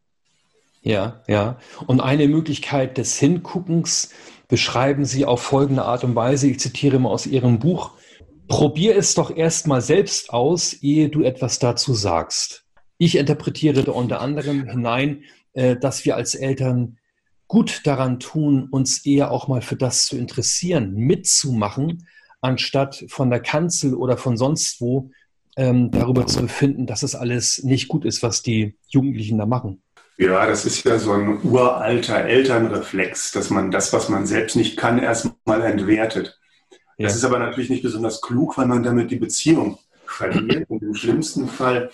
[0.82, 1.58] Ja, ja.
[1.88, 4.10] Und eine Möglichkeit des Hinguckens
[4.50, 6.48] beschreiben Sie auf folgende Art und Weise.
[6.48, 7.92] Ich zitiere mal aus Ihrem Buch.
[8.50, 12.66] Probier es doch erstmal selbst aus, ehe du etwas dazu sagst.
[12.98, 15.24] Ich interpretiere da unter anderem hinein,
[15.54, 16.98] äh, dass wir als Eltern
[17.48, 22.08] gut daran tun, uns eher auch mal für das zu interessieren, mitzumachen,
[22.42, 25.12] anstatt von der Kanzel oder von sonst wo
[25.58, 29.82] ähm, darüber zu befinden, dass es alles nicht gut ist, was die Jugendlichen da machen.
[30.18, 34.78] Ja, das ist ja so ein uralter Elternreflex, dass man das, was man selbst nicht
[34.78, 36.40] kann, erstmal entwertet.
[36.98, 37.08] Ja.
[37.08, 40.94] Das ist aber natürlich nicht besonders klug, weil man damit die Beziehung verliert und im
[40.94, 41.90] schlimmsten Fall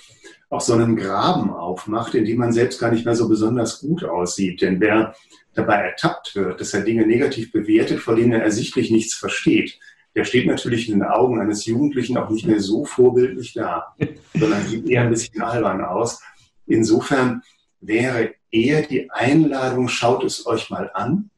[0.49, 4.03] auch so einen Graben aufmacht, in dem man selbst gar nicht mehr so besonders gut
[4.03, 4.61] aussieht.
[4.61, 5.15] Denn wer
[5.53, 9.79] dabei ertappt wird, dass er Dinge negativ bewertet, vor denen er ersichtlich nichts versteht,
[10.19, 13.95] der steht natürlich in den Augen eines Jugendlichen auch nicht mehr so vorbildlich da,
[14.33, 16.21] sondern sieht eher ein bisschen albern aus.
[16.67, 17.41] Insofern
[17.79, 21.29] wäre eher die Einladung, schaut es euch mal an,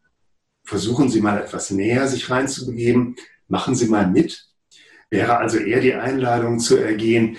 [0.64, 3.18] versuchen Sie mal etwas näher sich reinzubegeben,
[3.48, 4.48] machen Sie mal mit.
[5.12, 7.38] Wäre also eher die Einladung zu ergehen,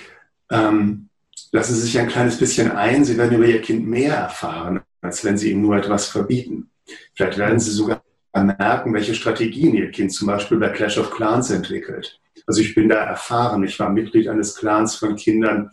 [0.49, 1.09] ähm,
[1.51, 5.25] lassen Sie sich ein kleines bisschen ein, Sie werden über Ihr Kind mehr erfahren, als
[5.25, 6.71] wenn Sie ihm nur etwas verbieten.
[7.17, 8.05] Vielleicht werden Sie sogar
[8.41, 12.21] merken, welche Strategien Ihr Kind zum Beispiel bei Clash of Clans entwickelt.
[12.47, 13.63] Also ich bin da erfahren.
[13.63, 15.71] Ich war Mitglied eines Clans von Kindern,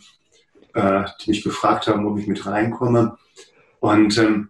[0.73, 3.17] äh, die mich gefragt haben, ob ich mit reinkomme.
[3.79, 4.49] Und ähm,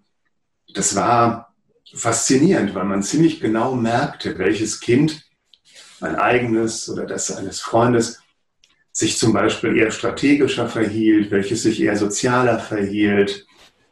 [0.74, 1.54] das war
[1.94, 5.24] faszinierend, weil man ziemlich genau merkte, welches Kind,
[6.00, 8.22] mein eigenes oder das eines Freundes,
[8.92, 13.46] sich zum Beispiel eher strategischer verhielt, welches sich eher sozialer verhielt,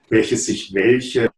[0.09, 1.29] welches sich welche,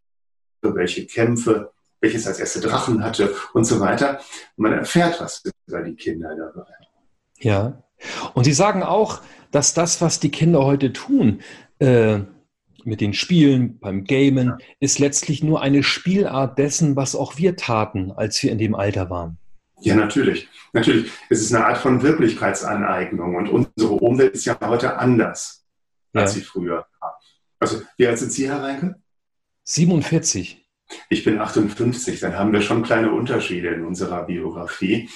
[0.61, 4.19] welche Kämpfe, welches als erste Drachen hatte und so weiter.
[4.55, 6.71] Und man erfährt was über die Kinder dabei.
[7.39, 7.83] Ja.
[8.33, 11.41] Und Sie sagen auch, dass das, was die Kinder heute tun,
[11.79, 12.19] äh,
[12.85, 18.11] mit den Spielen, beim Gamen, ist letztlich nur eine Spielart dessen, was auch wir taten,
[18.11, 19.37] als wir in dem Alter waren.
[19.81, 20.47] Ja, natürlich.
[20.73, 21.11] Natürlich.
[21.29, 25.65] Es ist eine Art von Wirklichkeitsaneignung und unsere Umwelt ist ja heute anders,
[26.13, 26.39] als ja.
[26.39, 27.19] sie früher war.
[27.59, 28.95] Also, wie alt sind Sie, Herr Reinke?
[29.63, 30.68] 47.
[31.09, 35.09] Ich bin 58, dann haben wir schon kleine Unterschiede in unserer Biografie.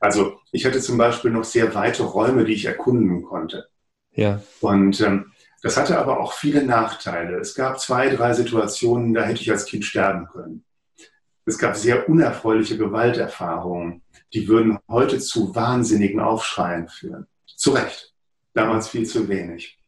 [0.00, 3.68] Also ich hatte zum Beispiel noch sehr weite Räume, die ich erkunden konnte.
[4.12, 4.42] Ja.
[4.60, 7.38] Und ähm, das hatte aber auch viele Nachteile.
[7.38, 10.64] Es gab zwei, drei Situationen, da hätte ich als Kind sterben können.
[11.44, 14.02] Es gab sehr unerfreuliche Gewalterfahrungen,
[14.34, 17.26] die würden heute zu wahnsinnigen Aufschreien führen.
[17.46, 18.14] Zu Recht.
[18.52, 19.78] Damals viel zu wenig.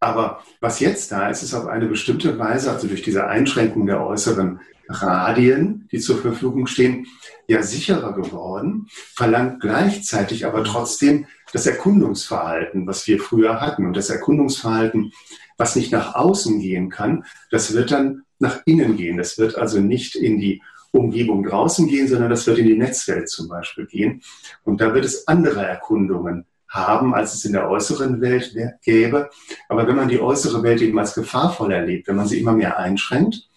[0.00, 4.04] Aber was jetzt da ist, ist auf eine bestimmte Weise, also durch diese Einschränkung der
[4.04, 7.06] äußeren Radien, die zur Verfügung stehen,
[7.46, 13.86] ja sicherer geworden, verlangt gleichzeitig aber trotzdem das Erkundungsverhalten, was wir früher hatten.
[13.86, 15.12] Und das Erkundungsverhalten,
[15.56, 19.16] was nicht nach außen gehen kann, das wird dann nach innen gehen.
[19.16, 20.62] Das wird also nicht in die
[20.92, 24.22] Umgebung draußen gehen, sondern das wird in die Netzwelt zum Beispiel gehen.
[24.64, 29.30] Und da wird es andere Erkundungen haben, als es in der äußeren Welt gäbe.
[29.68, 32.78] Aber wenn man die äußere Welt eben als gefahrvoll erlebt, wenn man sie immer mehr
[32.78, 33.48] einschränkt,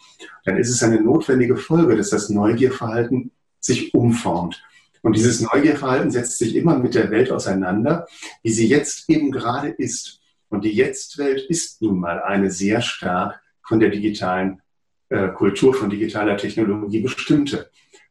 [0.45, 4.63] dann ist es eine notwendige Folge, dass das Neugierverhalten sich umformt.
[5.01, 8.07] Und dieses Neugierverhalten setzt sich immer mit der Welt auseinander,
[8.43, 10.19] wie sie jetzt eben gerade ist.
[10.49, 14.61] Und die Jetztwelt ist nun mal eine sehr stark von der digitalen
[15.09, 17.69] äh, Kultur, von digitaler Technologie bestimmte.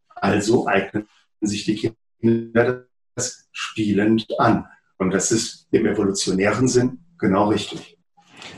[0.08, 1.06] Also eignen
[1.40, 4.66] sich die Kinder das spielend an.
[5.00, 7.96] Und das ist im evolutionären Sinn genau richtig.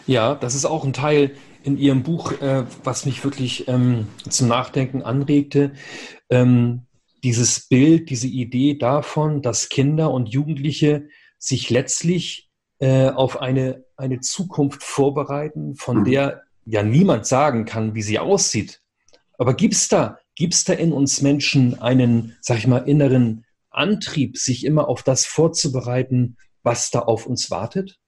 [0.09, 4.49] Ja, das ist auch ein Teil in Ihrem Buch, äh, was mich wirklich ähm, zum
[4.49, 5.73] Nachdenken anregte.
[6.31, 6.83] Ähm,
[7.23, 11.07] dieses Bild, diese Idee davon, dass Kinder und Jugendliche
[11.39, 12.51] sich letztlich
[12.81, 16.05] äh, auf eine, eine Zukunft vorbereiten, von mhm.
[16.07, 18.83] der ja niemand sagen kann, wie sie aussieht.
[19.39, 24.37] Aber gibt es da, gibt's da in uns Menschen einen, sag ich mal, inneren Antrieb,
[24.37, 27.99] sich immer auf das vorzubereiten, was da auf uns wartet?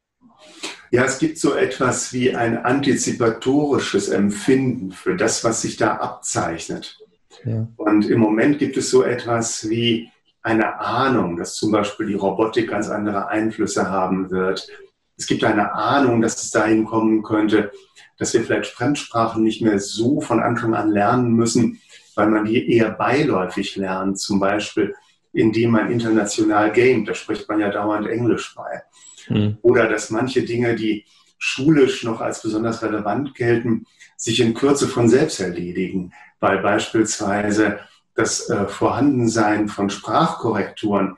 [0.91, 6.99] Ja, es gibt so etwas wie ein antizipatorisches Empfinden für das, was sich da abzeichnet.
[7.45, 7.67] Ja.
[7.77, 10.11] Und im Moment gibt es so etwas wie
[10.43, 14.69] eine Ahnung, dass zum Beispiel die Robotik ganz andere Einflüsse haben wird.
[15.17, 17.73] Es gibt eine Ahnung, dass es dahin kommen könnte,
[18.19, 21.81] dass wir vielleicht Fremdsprachen nicht mehr so von Anfang an lernen müssen,
[22.15, 24.95] weil man die eher beiläufig lernt, zum Beispiel
[25.35, 27.09] indem man international gamet.
[27.09, 28.83] Da spricht man ja dauernd Englisch bei.
[29.29, 29.59] Mhm.
[29.63, 31.05] Oder dass manche Dinge, die
[31.39, 37.81] schulisch noch als besonders relevant gelten, sich in Kürze von selbst erledigen, weil beispielsweise
[38.15, 41.17] das äh, Vorhandensein von Sprachkorrekturen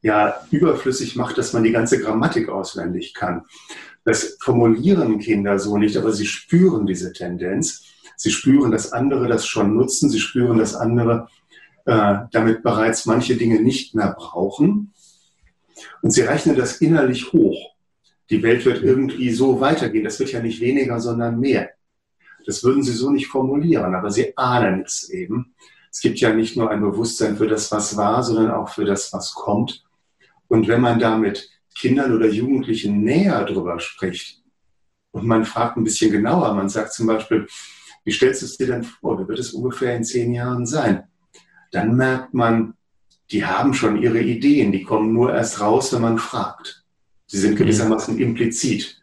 [0.00, 3.42] ja überflüssig macht, dass man die ganze Grammatik auswendig kann.
[4.04, 7.84] Das formulieren Kinder so nicht, aber sie spüren diese Tendenz.
[8.16, 10.08] Sie spüren, dass andere das schon nutzen.
[10.08, 11.28] Sie spüren, dass andere
[11.86, 14.92] äh, damit bereits manche Dinge nicht mehr brauchen.
[16.02, 17.74] Und sie rechnen das innerlich hoch.
[18.28, 20.04] Die Welt wird irgendwie so weitergehen.
[20.04, 21.70] Das wird ja nicht weniger, sondern mehr.
[22.44, 25.54] Das würden sie so nicht formulieren, aber sie ahnen es eben.
[25.90, 29.12] Es gibt ja nicht nur ein Bewusstsein für das, was war, sondern auch für das,
[29.12, 29.84] was kommt.
[30.48, 34.42] Und wenn man da mit Kindern oder Jugendlichen näher drüber spricht
[35.12, 37.46] und man fragt ein bisschen genauer, man sagt zum Beispiel,
[38.04, 39.18] wie stellst du es dir denn vor?
[39.18, 41.04] Wie wird es ungefähr in zehn Jahren sein?
[41.76, 42.72] Dann merkt man,
[43.30, 46.84] die haben schon ihre Ideen, die kommen nur erst raus, wenn man fragt.
[47.26, 49.02] Sie sind gewissermaßen implizit.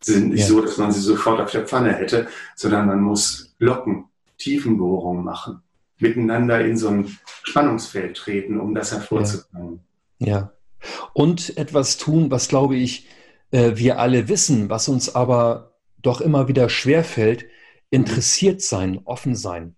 [0.00, 0.46] Sie sind nicht ja.
[0.46, 4.04] so, dass man sie sofort auf der Pfanne hätte, sondern man muss Locken,
[4.38, 5.62] Tiefenbohrungen machen,
[5.98, 9.80] miteinander in so ein Spannungsfeld treten, um das hervorzubringen.
[10.20, 10.28] Ja.
[10.28, 10.52] ja.
[11.14, 13.08] Und etwas tun, was, glaube ich,
[13.50, 17.46] äh, wir alle wissen, was uns aber doch immer wieder schwerfällt,
[17.90, 19.74] interessiert sein, offen sein.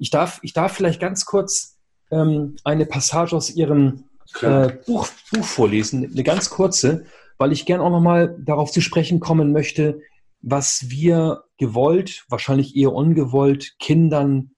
[0.00, 1.78] Ich darf, ich darf vielleicht ganz kurz
[2.10, 4.04] ähm, eine Passage aus Ihrem
[4.40, 7.04] äh, Buch, Buch vorlesen, eine ganz kurze,
[7.38, 10.00] weil ich gern auch nochmal darauf zu sprechen kommen möchte,
[10.42, 14.52] was wir gewollt, wahrscheinlich eher ungewollt, Kindern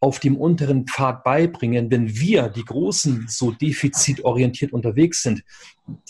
[0.00, 5.42] auf dem unteren Pfad beibringen, wenn wir, die Großen, so defizitorientiert unterwegs sind.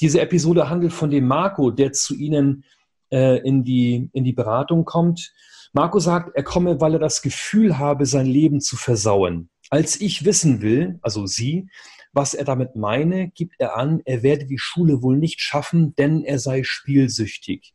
[0.00, 2.64] Diese Episode handelt von dem Marco, der zu Ihnen
[3.10, 5.32] äh, in, die, in die Beratung kommt.
[5.72, 9.50] Marco sagt, er komme, weil er das Gefühl habe, sein Leben zu versauen.
[9.70, 11.68] Als ich wissen will, also Sie,
[12.12, 16.24] was er damit meine, gibt er an, er werde die Schule wohl nicht schaffen, denn
[16.24, 17.74] er sei spielsüchtig.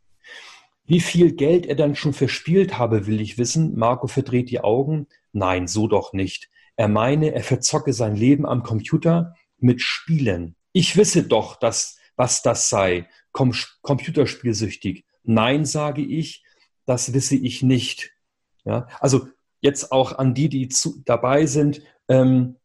[0.85, 3.77] Wie viel Geld er dann schon verspielt habe, will ich wissen.
[3.77, 5.07] Marco verdreht die Augen.
[5.31, 6.49] Nein, so doch nicht.
[6.75, 10.55] Er meine, er verzocke sein Leben am Computer mit Spielen.
[10.73, 13.07] Ich wisse doch, dass, was das sei.
[13.31, 15.05] Com computerspielsüchtig.
[15.23, 16.43] Nein, sage ich,
[16.85, 18.11] das wisse ich nicht.
[18.65, 19.27] Ja, also
[19.61, 21.81] jetzt auch an die, die zu, dabei sind.
[22.07, 22.55] Ähm,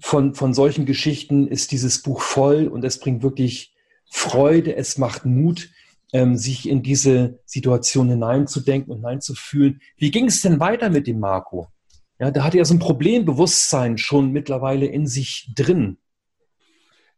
[0.00, 3.74] von, von solchen Geschichten ist dieses Buch voll und es bringt wirklich
[4.10, 5.70] Freude, es macht Mut,
[6.12, 9.80] ähm, sich in diese Situation hineinzudenken und hineinzufühlen.
[9.96, 11.68] Wie ging es denn weiter mit dem Marco?
[12.18, 15.98] Ja, da hat er so ein Problembewusstsein schon mittlerweile in sich drin.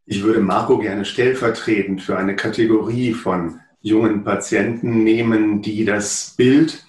[0.07, 6.87] Ich würde Marco gerne stellvertretend für eine Kategorie von jungen Patienten nehmen, die das Bild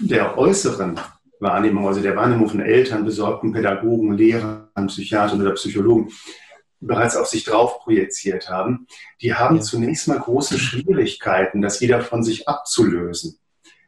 [0.00, 0.98] der äußeren
[1.38, 6.10] Wahrnehmung, also der Wahrnehmung von Eltern, besorgten Pädagogen, Lehrern, Psychiatern oder Psychologen
[6.80, 8.88] bereits auf sich drauf projiziert haben,
[9.22, 13.38] die haben zunächst mal große Schwierigkeiten, das wieder von sich abzulösen.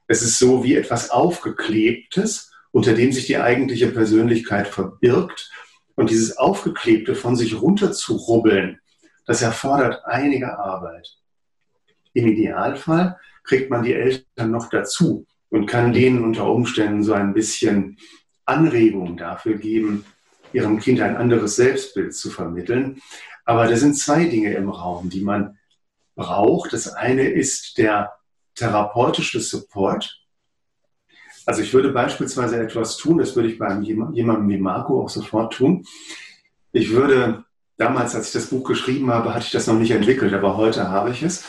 [0.06, 5.50] Es ist so wie etwas Aufgeklebtes, unter dem sich die eigentliche Persönlichkeit verbirgt.
[5.96, 8.78] Und dieses Aufgeklebte von sich runterzurubbeln,
[9.26, 11.15] das erfordert einige Arbeit.
[12.16, 17.34] Im Idealfall kriegt man die Eltern noch dazu, und kann denen unter Umständen so ein
[17.34, 17.98] bisschen
[18.44, 20.04] Anregung dafür geben,
[20.52, 23.00] ihrem Kind ein anderes Selbstbild zu vermitteln.
[23.44, 25.58] Aber da sind zwei Dinge im Raum, die man
[26.14, 26.72] braucht.
[26.72, 28.12] Das eine ist der
[28.54, 30.20] therapeutische Support.
[31.44, 35.52] Also ich würde beispielsweise etwas tun, das würde ich bei jemandem wie Marco auch sofort
[35.52, 35.84] tun.
[36.72, 37.44] Ich würde,
[37.76, 40.88] damals, als ich das Buch geschrieben habe, hatte ich das noch nicht entwickelt, aber heute
[40.88, 41.44] habe ich es.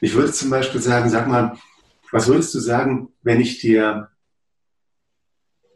[0.00, 1.56] Ich würde zum Beispiel sagen, sag mal,
[2.10, 4.08] was würdest du sagen, wenn ich dir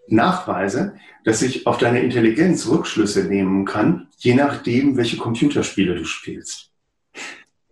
[0.09, 6.71] nachweise, dass ich auf deine Intelligenz Rückschlüsse nehmen kann, je nachdem, welche Computerspiele du spielst?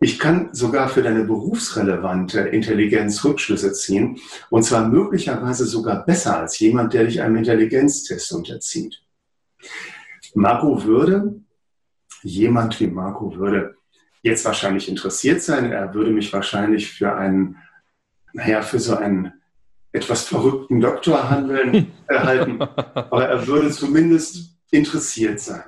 [0.01, 4.19] Ich kann sogar für deine berufsrelevante Intelligenz Rückschlüsse ziehen
[4.51, 9.01] und zwar möglicherweise sogar besser als jemand, der dich einem Intelligenztest unterzieht.
[10.35, 11.41] Marco würde,
[12.23, 13.77] jemand wie Marco würde
[14.23, 15.71] jetzt wahrscheinlich interessiert sein.
[15.73, 17.59] Er würde mich wahrscheinlich für einen,
[18.33, 19.33] naja, für so einen
[19.93, 22.61] etwas verrückten Doktor handeln, erhalten.
[22.61, 25.65] Aber er würde zumindest interessiert sein.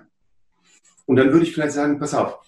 [1.06, 2.38] Und dann würde ich vielleicht sagen, pass auf,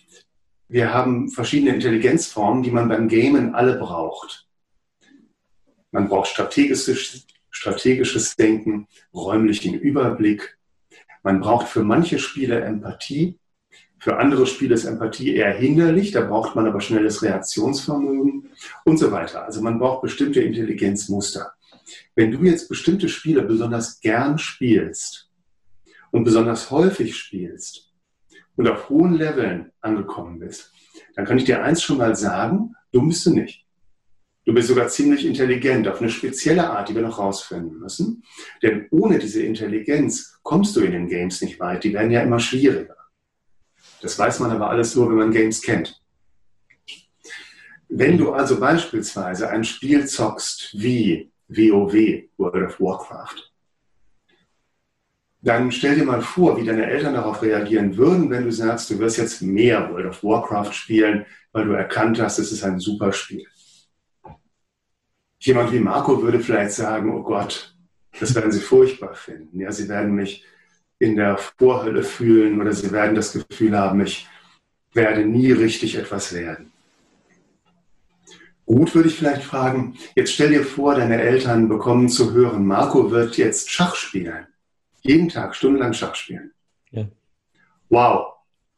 [0.69, 4.49] wir haben verschiedene Intelligenzformen, die man beim Gamen alle braucht.
[5.93, 10.59] Man braucht strategisches, strategisches Denken, räumlichen Überblick.
[11.23, 13.39] Man braucht für manche Spiele Empathie.
[13.99, 18.51] Für andere Spiele ist Empathie eher hinderlich, da braucht man aber schnelles Reaktionsvermögen
[18.85, 19.45] und so weiter.
[19.45, 21.53] Also man braucht bestimmte Intelligenzmuster.
[22.15, 25.31] Wenn du jetzt bestimmte Spiele besonders gern spielst
[26.11, 27.87] und besonders häufig spielst,
[28.57, 30.73] und auf hohen Leveln angekommen bist,
[31.15, 33.65] dann kann ich dir eins schon mal sagen, dumm bist du nicht.
[34.45, 38.23] Du bist sogar ziemlich intelligent auf eine spezielle Art, die wir noch rausfinden müssen.
[38.63, 41.83] Denn ohne diese Intelligenz kommst du in den Games nicht weit.
[41.83, 42.96] Die werden ja immer schwieriger.
[44.07, 46.01] Das weiß man aber alles nur, wenn man Games kennt.
[47.89, 53.53] Wenn du also beispielsweise ein Spiel zockst wie WoW, World of Warcraft,
[55.43, 58.99] dann stell dir mal vor, wie deine Eltern darauf reagieren würden, wenn du sagst, du
[59.01, 63.13] wirst jetzt mehr World of Warcraft spielen, weil du erkannt hast, es ist ein super
[63.13, 63.49] Spiel.
[65.41, 67.77] Jemand wie Marco würde vielleicht sagen, oh Gott,
[68.21, 69.59] das werden sie furchtbar finden.
[69.59, 70.45] Ja, sie werden mich
[70.99, 74.27] in der Vorhölle fühlen oder sie werden das Gefühl haben, ich
[74.93, 76.73] werde nie richtig etwas werden.
[78.65, 83.11] Gut würde ich vielleicht fragen, jetzt stell dir vor, deine Eltern bekommen zu hören, Marco
[83.11, 84.47] wird jetzt Schach spielen
[85.07, 86.53] jeden Tag stundenlang Schach spielen.
[86.91, 87.07] Ja.
[87.89, 88.35] Wow,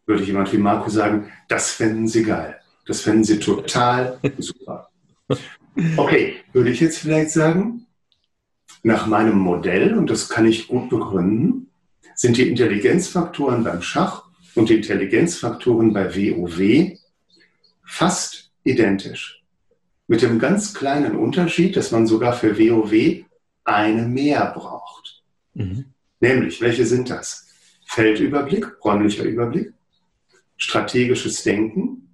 [0.06, 2.60] würde jemand wie Marco sagen, das fänden sie geil.
[2.86, 4.88] Das fänden sie total super.
[5.96, 7.86] Okay, würde ich jetzt vielleicht sagen,
[8.82, 11.67] nach meinem Modell, und das kann ich gut begründen,
[12.18, 14.24] sind die Intelligenzfaktoren beim Schach
[14.56, 16.98] und die Intelligenzfaktoren bei WoW
[17.84, 19.44] fast identisch.
[20.08, 23.24] Mit dem ganz kleinen Unterschied, dass man sogar für WoW
[23.62, 25.22] eine mehr braucht.
[25.54, 25.84] Mhm.
[26.18, 27.46] Nämlich, welche sind das?
[27.86, 29.72] Feldüberblick, räumlicher Überblick,
[30.56, 32.10] strategisches Denken,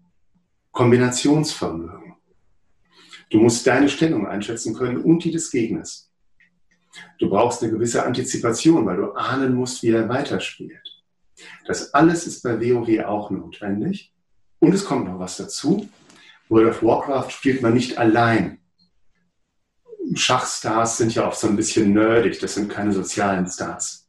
[0.73, 2.17] Kombinationsvermögen.
[3.31, 6.11] Du musst deine Stellung einschätzen können und die des Gegners.
[7.19, 11.03] Du brauchst eine gewisse Antizipation, weil du ahnen musst, wie er weiterspielt.
[11.67, 14.13] Das alles ist bei WoW auch notwendig.
[14.61, 15.89] Und es kommt noch was dazu.
[16.49, 18.59] World of Warcraft spielt man nicht allein.
[20.15, 24.09] Schachstars sind ja auch so ein bisschen nerdig, das sind keine sozialen Stars.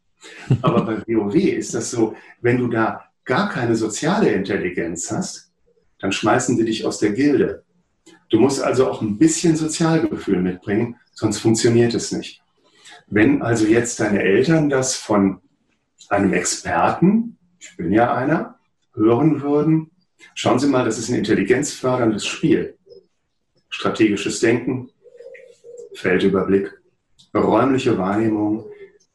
[0.61, 5.51] Aber bei WoW ist das so, wenn du da gar keine soziale Intelligenz hast,
[5.99, 7.63] dann schmeißen die dich aus der Gilde.
[8.29, 12.41] Du musst also auch ein bisschen Sozialgefühl mitbringen, sonst funktioniert es nicht.
[13.07, 15.41] Wenn also jetzt deine Eltern das von
[16.09, 18.59] einem Experten, ich bin ja einer,
[18.93, 19.91] hören würden,
[20.33, 22.77] schauen Sie mal, das ist ein intelligenzförderndes Spiel.
[23.69, 24.89] Strategisches Denken,
[25.93, 26.71] Feldüberblick,
[27.33, 28.65] räumliche Wahrnehmung,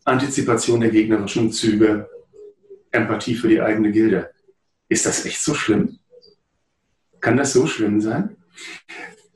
[0.04, 2.08] Antizipation der gegnerischen Züge,
[2.90, 4.30] Empathie für die eigene Gilde.
[4.88, 5.98] Ist das echt so schlimm?
[7.20, 8.36] Kann das so schlimm sein?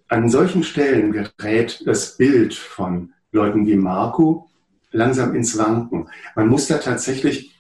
[0.09, 4.49] An solchen Stellen gerät das Bild von Leuten wie Marco
[4.91, 6.09] langsam ins Wanken.
[6.37, 7.53] Man muss da tatsächlich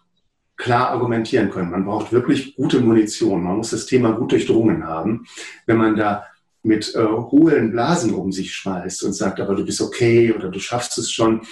[0.56, 1.70] klar argumentieren können.
[1.70, 3.42] Man braucht wirklich gute Munition.
[3.42, 5.26] Man muss das Thema gut durchdrungen haben.
[5.66, 6.24] Wenn man da
[6.62, 10.60] mit äh, hohlen Blasen um sich schmeißt und sagt, aber du bist okay oder du
[10.60, 11.42] schaffst es schon,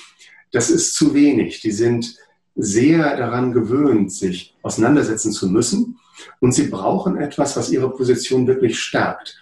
[0.53, 1.61] das ist zu wenig.
[1.61, 2.17] Die sind
[2.55, 5.99] sehr daran gewöhnt, sich auseinandersetzen zu müssen
[6.41, 9.39] und sie brauchen etwas, was ihre Position wirklich stärkt.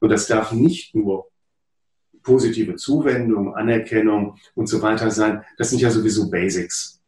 [0.00, 1.28] Und das darf nicht nur
[2.24, 5.44] positive Zuwendung, Anerkennung und so weiter sein.
[5.56, 7.00] Das sind ja sowieso Basics.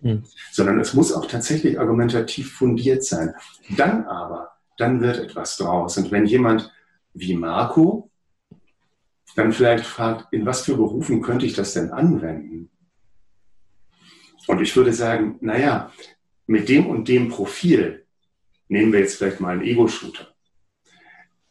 [0.00, 0.24] Mhm.
[0.50, 3.34] Sondern es muss auch tatsächlich argumentativ fundiert sein.
[3.76, 5.96] Dann aber, dann wird etwas draus.
[5.96, 6.72] Und wenn jemand
[7.12, 8.10] wie Marco
[9.36, 12.70] dann vielleicht fragt, in was für Berufen könnte ich das denn anwenden?
[14.46, 15.90] Und ich würde sagen, naja,
[16.46, 18.04] mit dem und dem Profil
[18.68, 20.33] nehmen wir jetzt vielleicht mal einen Ego-Shooter.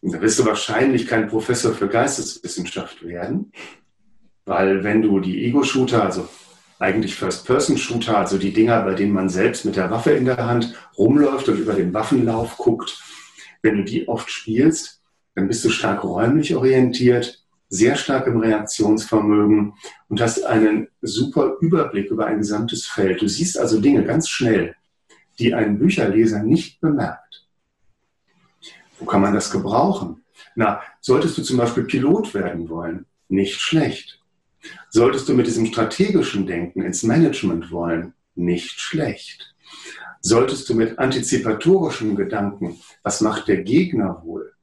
[0.06, 3.54] Da wirst du wahrscheinlich kein Professor für Geisteswissenschaft werden,
[4.46, 6.28] weil wenn du die Ego-Shooter, also
[6.78, 10.76] eigentlich First-Person-Shooter, also die Dinger, bei denen man selbst mit der Waffe in der Hand
[10.98, 13.02] rumläuft und über den Waffenlauf guckt,
[13.62, 15.02] wenn du die oft spielst,
[15.36, 19.74] dann bist du stark räumlich orientiert, sehr stark im Reaktionsvermögen
[20.10, 23.22] und hast einen super Überblick über ein gesamtes Feld.
[23.22, 24.76] Du siehst also Dinge ganz schnell,
[25.40, 27.23] die ein Bücherleser nicht bemerkt.
[29.04, 30.24] Wo kann man das gebrauchen?
[30.56, 33.06] Na, solltest du zum Beispiel Pilot werden wollen?
[33.28, 34.22] Nicht schlecht.
[34.92, 38.14] Solltest du mit diesem strategischen Denken ins Management wollen?
[38.36, 39.54] Nicht schlecht.
[40.22, 44.54] Solltest du mit antizipatorischen Gedanken, was macht der Gegner wohl,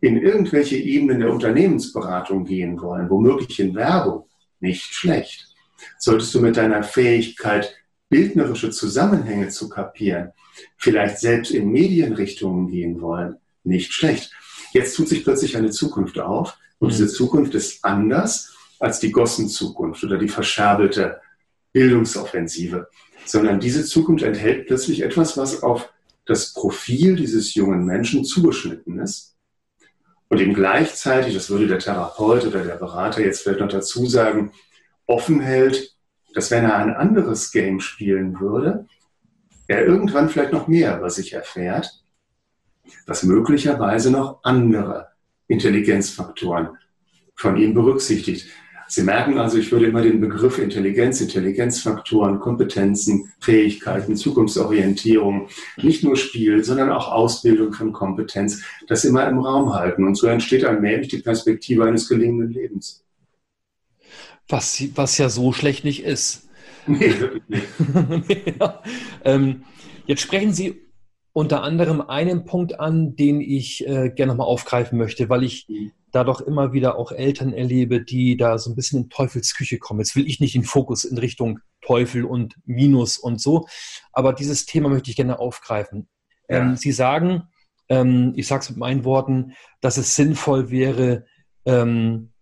[0.00, 4.24] in irgendwelche Ebenen der Unternehmensberatung gehen wollen, womöglich in Werbung?
[4.58, 5.54] Nicht schlecht.
[5.98, 7.76] Solltest du mit deiner Fähigkeit,
[8.08, 10.32] bildnerische Zusammenhänge zu kapieren,
[10.78, 13.36] vielleicht selbst in Medienrichtungen gehen wollen?
[13.66, 14.32] Nicht schlecht.
[14.72, 17.10] Jetzt tut sich plötzlich eine Zukunft auf und diese mhm.
[17.10, 21.20] Zukunft ist anders als die Gossen-Zukunft oder die verscherbelte
[21.72, 22.88] Bildungsoffensive,
[23.24, 25.92] sondern diese Zukunft enthält plötzlich etwas, was auf
[26.26, 29.36] das Profil dieses jungen Menschen zugeschnitten ist
[30.28, 34.52] und ihm gleichzeitig, das würde der Therapeut oder der Berater jetzt vielleicht noch dazu sagen,
[35.06, 35.94] offen hält,
[36.34, 38.86] dass wenn er ein anderes Game spielen würde,
[39.68, 42.04] er irgendwann vielleicht noch mehr über sich erfährt,
[43.06, 45.08] was möglicherweise noch andere
[45.48, 46.70] Intelligenzfaktoren
[47.34, 48.46] von ihm berücksichtigt.
[48.88, 56.16] Sie merken also, ich würde immer den Begriff Intelligenz, Intelligenzfaktoren, Kompetenzen, Fähigkeiten, Zukunftsorientierung, nicht nur
[56.16, 60.04] Spiel, sondern auch Ausbildung von Kompetenz, das immer im Raum halten.
[60.04, 63.04] Und so entsteht allmählich die Perspektive eines gelingenden Lebens.
[64.48, 66.48] Was, was ja so schlecht nicht ist.
[66.86, 68.56] Nee, wirklich nicht.
[68.60, 68.80] ja.
[69.24, 69.64] ähm,
[70.06, 70.85] jetzt sprechen Sie
[71.36, 75.92] unter anderem einen Punkt an, den ich äh, gerne nochmal aufgreifen möchte, weil ich mhm
[76.16, 80.00] da doch immer wieder auch Eltern erlebe, die da so ein bisschen in Teufelsküche kommen.
[80.00, 83.66] Jetzt will ich nicht den Fokus in Richtung Teufel und Minus und so,
[84.12, 86.08] aber dieses Thema möchte ich gerne aufgreifen.
[86.48, 86.58] Ja.
[86.58, 87.48] Ähm, Sie sagen,
[87.90, 91.26] ähm, ich sage es mit meinen Worten, dass es sinnvoll wäre,
[91.66, 92.32] ähm,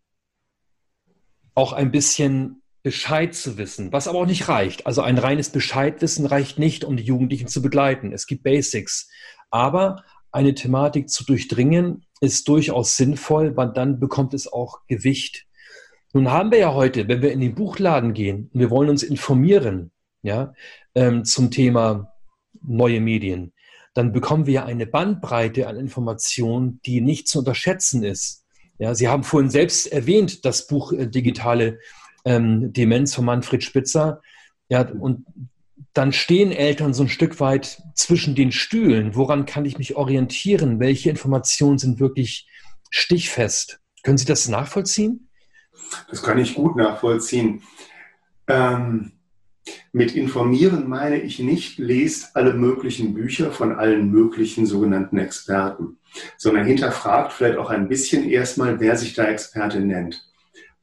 [1.54, 4.86] auch ein bisschen Bescheid zu wissen, was aber auch nicht reicht.
[4.86, 8.12] Also ein reines Bescheidwissen reicht nicht, um die Jugendlichen zu begleiten.
[8.12, 9.10] Es gibt Basics.
[9.50, 15.46] Aber eine Thematik zu durchdringen ist durchaus sinnvoll, weil dann bekommt es auch Gewicht.
[16.12, 19.02] Nun haben wir ja heute, wenn wir in den Buchladen gehen und wir wollen uns
[19.02, 19.90] informieren,
[20.22, 20.52] ja,
[20.94, 22.12] ähm, zum Thema
[22.60, 23.54] neue Medien,
[23.94, 28.44] dann bekommen wir eine Bandbreite an Informationen, die nicht zu unterschätzen ist.
[28.78, 31.78] Ja, Sie haben vorhin selbst erwähnt, das Buch äh, Digitale
[32.24, 34.20] ähm, Demenz von Manfred Spitzer.
[34.68, 35.26] Ja, und
[35.92, 39.14] dann stehen Eltern so ein Stück weit zwischen den Stühlen.
[39.14, 40.80] Woran kann ich mich orientieren?
[40.80, 42.48] Welche Informationen sind wirklich
[42.90, 43.80] stichfest?
[44.02, 45.28] Können Sie das nachvollziehen?
[46.10, 47.62] Das kann ich gut nachvollziehen.
[48.48, 49.12] Ähm,
[49.92, 55.98] mit informieren meine ich nicht, lest alle möglichen Bücher von allen möglichen sogenannten Experten,
[56.36, 60.26] sondern hinterfragt vielleicht auch ein bisschen erstmal, wer sich da Experte nennt.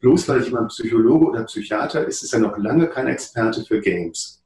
[0.01, 4.43] Bloß weil jemand Psychologe oder Psychiater ist, ist er noch lange kein Experte für Games.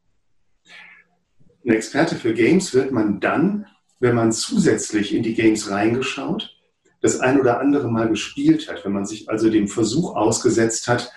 [1.66, 3.66] Ein Experte für Games wird man dann,
[4.00, 6.56] wenn man zusätzlich in die Games reingeschaut,
[7.02, 11.12] das ein oder andere Mal gespielt hat, wenn man sich also dem Versuch ausgesetzt hat,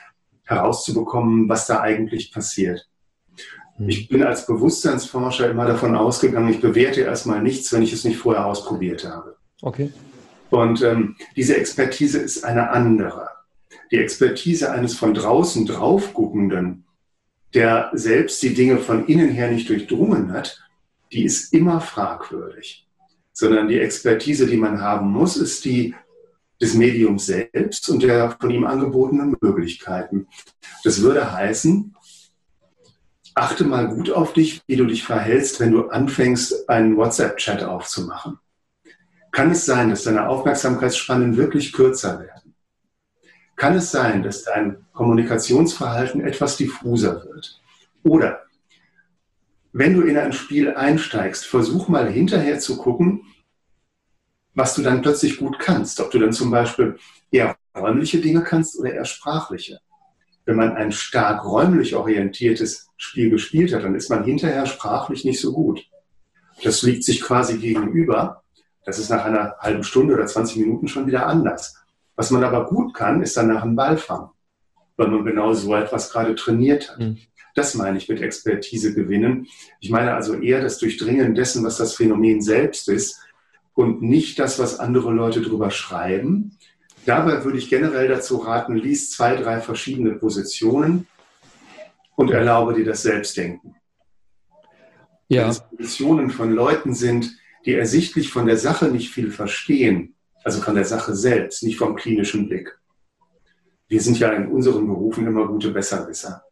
[0.45, 2.89] herauszubekommen, was da eigentlich passiert.
[3.77, 3.89] Hm.
[3.89, 8.19] Ich bin als Bewusstseinsforscher immer davon ausgegangen, ich bewerte erstmal nichts, wenn ich es nicht
[8.19, 9.37] vorher ausprobiert habe.
[9.63, 9.93] Okay.
[10.51, 13.38] Und ähm, diese Expertise ist eine andere.
[13.91, 16.85] Die Expertise eines von draußen draufguckenden,
[17.55, 20.63] der selbst die Dinge von innen her nicht durchdrungen hat,
[21.13, 22.87] die ist immer fragwürdig.
[23.33, 25.95] Sondern die Expertise, die man haben muss, ist die
[26.61, 30.27] des Mediums selbst und der von ihm angebotenen Möglichkeiten.
[30.83, 31.95] Das würde heißen,
[33.35, 38.39] achte mal gut auf dich, wie du dich verhältst, wenn du anfängst, einen WhatsApp-Chat aufzumachen.
[39.31, 42.48] Kann es sein, dass deine Aufmerksamkeitsspannen wirklich kürzer werden?
[43.59, 47.61] Kann es sein, dass dein Kommunikationsverhalten etwas diffuser wird.
[48.05, 48.45] Oder
[49.73, 53.23] wenn du in ein Spiel einsteigst, versuch mal hinterher zu gucken,
[54.55, 56.01] was du dann plötzlich gut kannst.
[56.01, 56.99] Ob du dann zum Beispiel
[57.31, 59.81] eher räumliche Dinge kannst oder eher sprachliche.
[60.47, 65.41] Wenn man ein stark räumlich orientiertes Spiel gespielt hat, dann ist man hinterher sprachlich nicht
[65.41, 65.85] so gut.
[66.63, 68.43] Das liegt sich quasi gegenüber.
[68.85, 71.78] Das ist nach einer halben Stunde oder 20 Minuten schon wieder anders.
[72.19, 74.31] Was man aber gut kann, ist danach ein Ball fangen,
[74.97, 76.99] weil man genau so etwas gerade trainiert hat.
[76.99, 77.19] Mhm.
[77.55, 79.47] Das meine ich mit Expertise gewinnen.
[79.79, 83.21] Ich meine also eher das Durchdringen dessen, was das Phänomen selbst ist
[83.73, 86.59] und nicht das, was andere Leute drüber schreiben.
[87.07, 91.07] Dabei würde ich generell dazu raten, lies zwei, drei verschiedene Positionen
[92.17, 93.77] und erlaube dir das Selbstdenken.
[95.29, 95.43] Ja.
[95.43, 97.31] Wenn es Positionen von Leuten sind,
[97.65, 101.97] die ersichtlich von der Sache nicht viel verstehen, also von der Sache selbst, nicht vom
[101.97, 102.79] klinischen Blick.
[103.89, 106.43] Wir sind ja in unseren Berufen immer gute Besserwisser.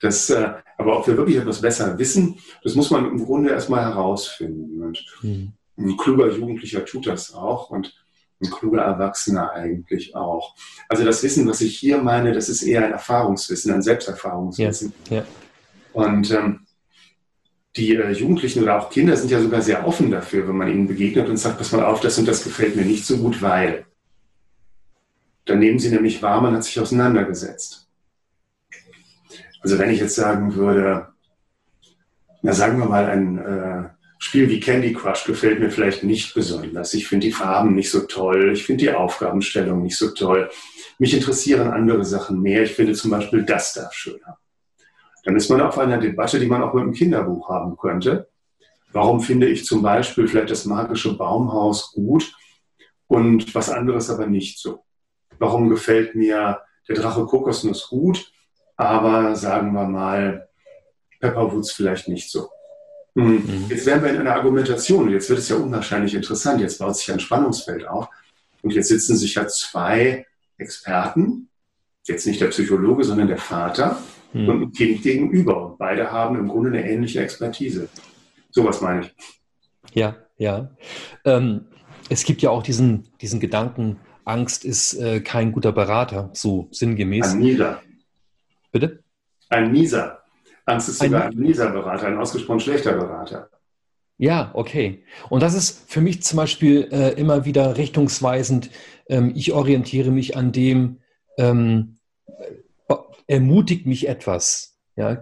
[0.00, 3.84] Das, äh, aber ob wir wirklich etwas besser wissen, das muss man im Grunde erstmal
[3.84, 4.82] herausfinden.
[4.82, 5.52] Und mhm.
[5.78, 7.94] ein kluger Jugendlicher tut das auch und
[8.42, 10.54] ein kluger Erwachsener eigentlich auch.
[10.88, 14.92] Also das Wissen, was ich hier meine, das ist eher ein Erfahrungswissen, ein Selbsterfahrungswissen.
[15.08, 15.24] Ja, ja.
[15.92, 16.66] Und ähm,
[17.76, 20.86] die äh, Jugendlichen oder auch Kinder sind ja sogar sehr offen dafür, wenn man ihnen
[20.86, 23.86] begegnet und sagt, pass mal auf, das und das gefällt mir nicht so gut, weil.
[25.44, 27.88] Dann nehmen sie nämlich wahr, man hat sich auseinandergesetzt.
[29.60, 31.08] Also wenn ich jetzt sagen würde,
[32.42, 36.94] na sagen wir mal, ein äh, Spiel wie Candy Crush gefällt mir vielleicht nicht besonders.
[36.94, 40.48] Ich finde die Farben nicht so toll, ich finde die Aufgabenstellung nicht so toll.
[40.98, 42.62] Mich interessieren andere Sachen mehr.
[42.62, 44.38] Ich finde zum Beispiel das da schöner.
[45.24, 48.28] Dann ist man auf einer Debatte, die man auch mit einem Kinderbuch haben könnte.
[48.92, 52.34] Warum finde ich zum Beispiel vielleicht das magische Baumhaus gut
[53.06, 54.84] und was anderes aber nicht so?
[55.38, 58.32] Warum gefällt mir der Drache Kokosnuss gut,
[58.76, 60.48] aber sagen wir mal
[61.20, 62.50] Pepperwoods vielleicht nicht so?
[63.14, 63.34] Hm.
[63.34, 63.66] Mhm.
[63.68, 66.60] Jetzt wären wir in einer Argumentation und jetzt wird es ja unwahrscheinlich interessant.
[66.60, 68.08] Jetzt baut sich ein Spannungsfeld auf
[68.62, 70.26] und jetzt sitzen sich ja zwei
[70.58, 71.48] Experten,
[72.04, 73.98] jetzt nicht der Psychologe, sondern der Vater,
[74.32, 74.48] hm.
[74.48, 75.66] und ein Kind gegenüber.
[75.66, 77.88] Und beide haben im Grunde eine ähnliche Expertise.
[78.50, 79.14] Sowas meine ich.
[79.94, 80.70] Ja, ja.
[81.24, 81.66] Ähm,
[82.08, 87.32] es gibt ja auch diesen, diesen Gedanken, Angst ist äh, kein guter Berater, so sinngemäß.
[87.32, 87.82] Ein mieser.
[88.70, 89.02] Bitte?
[89.48, 90.22] Ein mieser.
[90.64, 93.50] Angst ist sogar ein, ein mieser Berater, ein ausgesprochen schlechter Berater.
[94.18, 95.04] Ja, okay.
[95.30, 98.70] Und das ist für mich zum Beispiel äh, immer wieder richtungsweisend.
[99.08, 100.98] Ähm, ich orientiere mich an dem,
[101.38, 101.98] ähm,
[103.32, 104.78] ermutigt mich etwas?
[104.94, 105.18] Ja,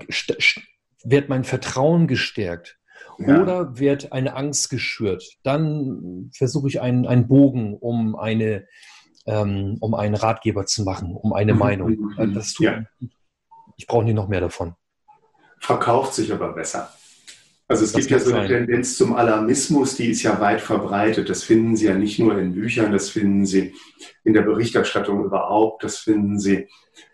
[1.05, 2.79] wird mein Vertrauen gestärkt?
[3.19, 3.41] Ja.
[3.41, 5.25] Oder wird eine Angst geschürt?
[5.45, 8.67] Dann versuche ich einen, einen Bogen, um eine,
[9.27, 11.59] ähm, um einen Ratgeber zu machen, um eine mhm.
[11.59, 12.15] Meinung.
[12.35, 12.83] Das tut, ja.
[13.77, 14.75] Ich brauche nicht noch mehr davon.
[15.61, 16.93] Verkauft sich aber besser.
[17.71, 18.67] Also es das gibt ja so eine sein.
[18.67, 21.31] Tendenz zum Alarmismus, die ist ja weit verbreitet.
[21.31, 23.77] Das finden Sie ja nicht nur in Büchern, das finden Sie
[24.25, 26.67] in der Berichterstattung überhaupt, das finden Sie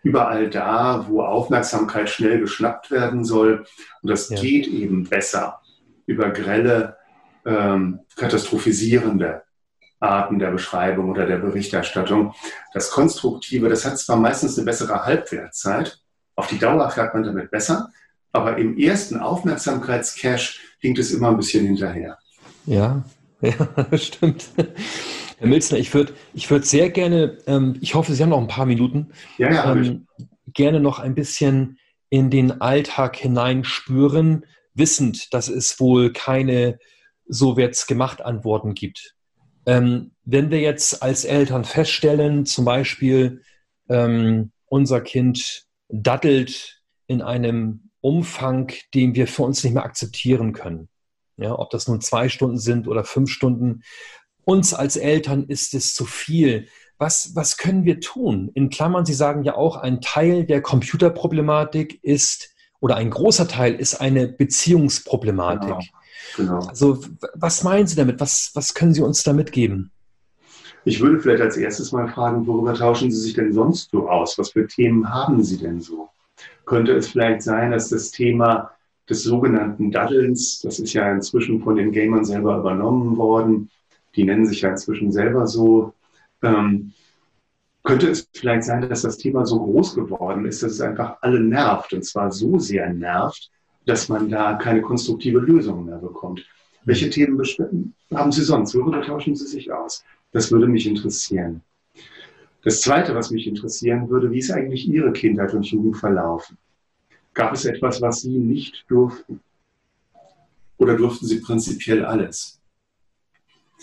[0.02, 3.66] überall da, wo Aufmerksamkeit schnell geschnappt werden soll.
[4.00, 4.40] Und das ja.
[4.40, 5.60] geht eben besser
[6.06, 6.96] über grelle,
[7.44, 9.42] ähm, katastrophisierende
[10.00, 12.34] Arten der Beschreibung oder der Berichterstattung.
[12.72, 16.00] Das Konstruktive, das hat zwar meistens eine bessere Halbwertzeit,
[16.34, 17.90] auf die Dauer fährt man damit besser,
[18.36, 22.18] aber im ersten Aufmerksamkeitscache hinkt es immer ein bisschen hinterher.
[22.66, 23.04] Ja,
[23.40, 24.50] ja, stimmt.
[25.38, 28.48] Herr Milzner, ich würde ich würd sehr gerne, ähm, ich hoffe, Sie haben noch ein
[28.48, 30.06] paar Minuten, ja, ja, ähm,
[30.52, 31.78] gerne noch ein bisschen
[32.08, 36.78] in den Alltag hineinspüren, wissend, dass es wohl keine
[37.26, 39.14] so wird's gemacht Antworten gibt.
[39.66, 43.42] Ähm, wenn wir jetzt als Eltern feststellen, zum Beispiel
[43.88, 50.88] ähm, unser Kind dattelt in einem Umfang, den wir für uns nicht mehr akzeptieren können.
[51.36, 53.82] Ja, ob das nun zwei Stunden sind oder fünf Stunden.
[54.44, 56.68] Uns als Eltern ist es zu viel.
[56.98, 58.50] Was, was können wir tun?
[58.54, 63.74] In Klammern, Sie sagen ja auch, ein Teil der Computerproblematik ist oder ein großer Teil
[63.74, 65.90] ist eine Beziehungsproblematik.
[66.36, 66.68] Genau, genau.
[66.68, 67.00] Also,
[67.34, 68.20] was meinen Sie damit?
[68.20, 69.90] Was, was können Sie uns da mitgeben?
[70.84, 74.38] Ich würde vielleicht als erstes mal fragen, worüber tauschen Sie sich denn sonst so aus?
[74.38, 76.08] Was für Themen haben Sie denn so?
[76.64, 78.72] Könnte es vielleicht sein, dass das Thema
[79.08, 83.70] des sogenannten Daddelns, das ist ja inzwischen von den Gamern selber übernommen worden,
[84.16, 85.92] die nennen sich ja inzwischen selber so,
[86.42, 86.92] ähm,
[87.84, 91.40] könnte es vielleicht sein, dass das Thema so groß geworden ist, dass es einfach alle
[91.40, 93.50] nervt und zwar so sehr nervt,
[93.86, 96.44] dass man da keine konstruktive Lösung mehr bekommt.
[96.84, 97.40] Welche Themen
[98.12, 98.74] haben Sie sonst?
[98.74, 100.04] Worüber tauschen Sie sich aus?
[100.32, 101.62] Das würde mich interessieren.
[102.66, 106.58] Das Zweite, was mich interessieren würde, wie ist eigentlich Ihre Kindheit und Jugend verlaufen?
[107.32, 109.38] Gab es etwas, was Sie nicht durften?
[110.76, 112.60] Oder durften Sie prinzipiell alles?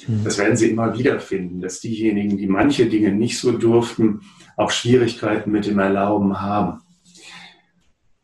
[0.04, 0.26] Hm.
[0.26, 4.20] Das werden Sie immer wieder finden, dass diejenigen, die manche Dinge nicht so durften,
[4.58, 6.82] auch Schwierigkeiten mit dem Erlauben haben.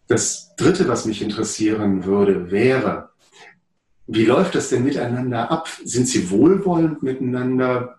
[0.08, 3.12] Das Dritte, was mich interessieren würde, wäre,
[4.08, 5.70] wie läuft das denn miteinander ab?
[5.86, 7.99] Sind Sie wohlwollend miteinander?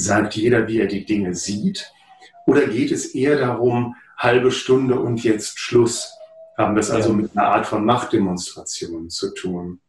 [0.00, 1.92] Sagt jeder, wie er die Dinge sieht?
[2.46, 6.16] Oder geht es eher darum, halbe Stunde und jetzt Schluss?
[6.56, 9.80] Haben wir es also mit einer Art von Machtdemonstration zu tun?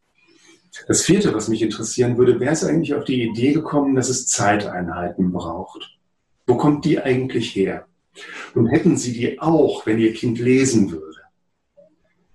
[0.86, 4.26] Das vierte, was mich interessieren würde, wäre es eigentlich auf die Idee gekommen, dass es
[4.26, 5.98] Zeiteinheiten braucht.
[6.46, 7.86] Wo kommt die eigentlich her?
[8.54, 11.20] Und hätten Sie die auch, wenn Ihr Kind lesen würde?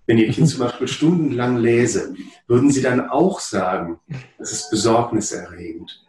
[0.07, 2.15] Wenn Ihr Kind zum Beispiel stundenlang lese,
[2.47, 3.99] würden Sie dann auch sagen,
[4.39, 6.06] das ist besorgniserregend?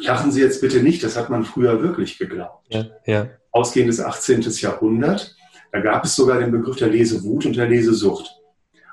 [0.00, 2.66] Lachen Sie jetzt bitte nicht, das hat man früher wirklich geglaubt.
[2.72, 3.28] Ja, ja.
[3.50, 4.40] Ausgehendes 18.
[4.40, 5.36] Jahrhundert,
[5.72, 8.30] da gab es sogar den Begriff der Lesewut und der Lesesucht.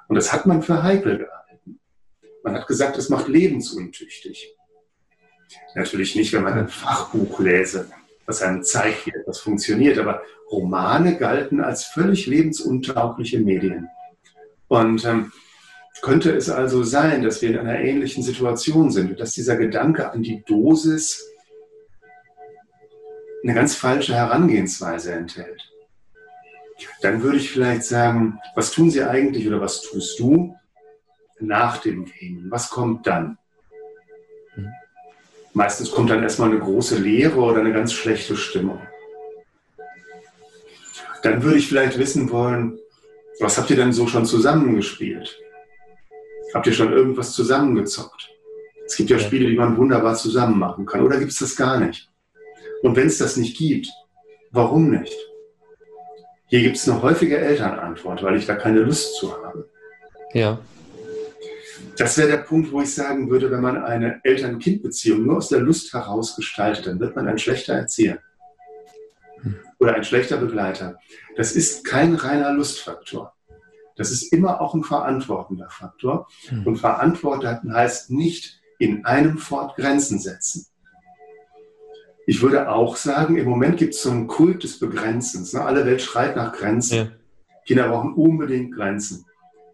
[0.07, 1.79] Und das hat man für heikel gehalten.
[2.43, 4.55] Man hat gesagt, es macht lebensuntüchtig.
[5.75, 7.89] Natürlich nicht, wenn man ein Fachbuch lese,
[8.25, 10.21] was einem zeigt, wie etwas funktioniert, aber
[10.51, 13.87] Romane galten als völlig lebensuntaugliche Medien.
[14.67, 15.31] Und ähm,
[16.01, 20.23] könnte es also sein, dass wir in einer ähnlichen Situation sind, dass dieser Gedanke an
[20.23, 21.25] die Dosis
[23.43, 25.69] eine ganz falsche Herangehensweise enthält?
[27.01, 30.55] Dann würde ich vielleicht sagen, was tun Sie eigentlich oder was tust du
[31.39, 32.49] nach dem Gamen?
[32.49, 33.37] Was kommt dann?
[35.53, 38.79] Meistens kommt dann erstmal eine große Leere oder eine ganz schlechte Stimmung.
[41.23, 42.79] Dann würde ich vielleicht wissen wollen,
[43.39, 45.37] was habt ihr denn so schon zusammengespielt?
[46.53, 48.29] Habt ihr schon irgendwas zusammengezockt?
[48.85, 51.01] Es gibt ja Spiele, die man wunderbar zusammen machen kann.
[51.01, 52.09] Oder gibt es das gar nicht?
[52.81, 53.87] Und wenn es das nicht gibt,
[54.51, 55.15] warum nicht?
[56.47, 59.69] Hier gibt es eine häufige Elternantwort, weil ich da keine Lust zu habe.
[60.33, 60.59] Ja.
[61.97, 65.59] Das wäre der Punkt, wo ich sagen würde, wenn man eine Eltern-Kind-Beziehung nur aus der
[65.59, 68.19] Lust heraus gestaltet, dann wird man ein schlechter Erzieher
[69.79, 70.99] oder ein schlechter Begleiter.
[71.35, 73.33] Das ist kein reiner Lustfaktor.
[73.99, 76.29] Das ist immer auch ein verantwortender Faktor.
[76.47, 76.65] Hm.
[76.65, 80.67] Und verantworten heißt nicht in einem Fort Grenzen setzen.
[82.25, 85.51] Ich würde auch sagen, im Moment gibt es so einen Kult des Begrenzens.
[85.51, 85.61] Ne?
[85.61, 86.95] Alle Welt schreit nach Grenzen.
[86.95, 87.07] Ja.
[87.65, 89.25] Kinder brauchen unbedingt Grenzen.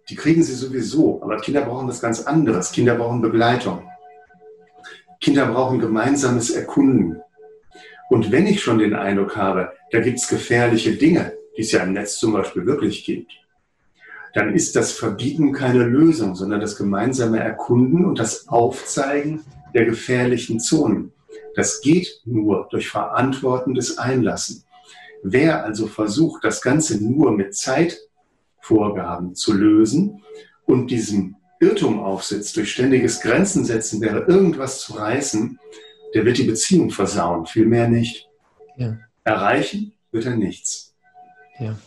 [0.09, 2.71] Die kriegen sie sowieso, aber Kinder brauchen was ganz anderes.
[2.71, 3.87] Kinder brauchen Begleitung.
[5.21, 7.21] Kinder brauchen gemeinsames Erkunden.
[8.09, 11.83] Und wenn ich schon den Eindruck habe, da gibt es gefährliche Dinge, die es ja
[11.83, 13.31] im Netz zum Beispiel wirklich gibt,
[14.35, 20.59] dann ist das Verbieten keine Lösung, sondern das gemeinsame Erkunden und das Aufzeigen der gefährlichen
[20.59, 21.13] Zonen.
[21.55, 24.65] Das geht nur durch verantwortendes Einlassen.
[25.23, 30.21] Wer also versucht, das Ganze nur mit Zeitvorgaben zu lösen
[30.65, 35.57] und diesem Irrtum aufsitzt, durch ständiges Grenzen setzen, wäre irgendwas zu reißen,
[36.13, 38.27] der wird die Beziehung versauen, viel mehr nicht.
[38.75, 38.97] Ja.
[39.23, 40.93] Erreichen wird er nichts.
[41.57, 41.77] Ja.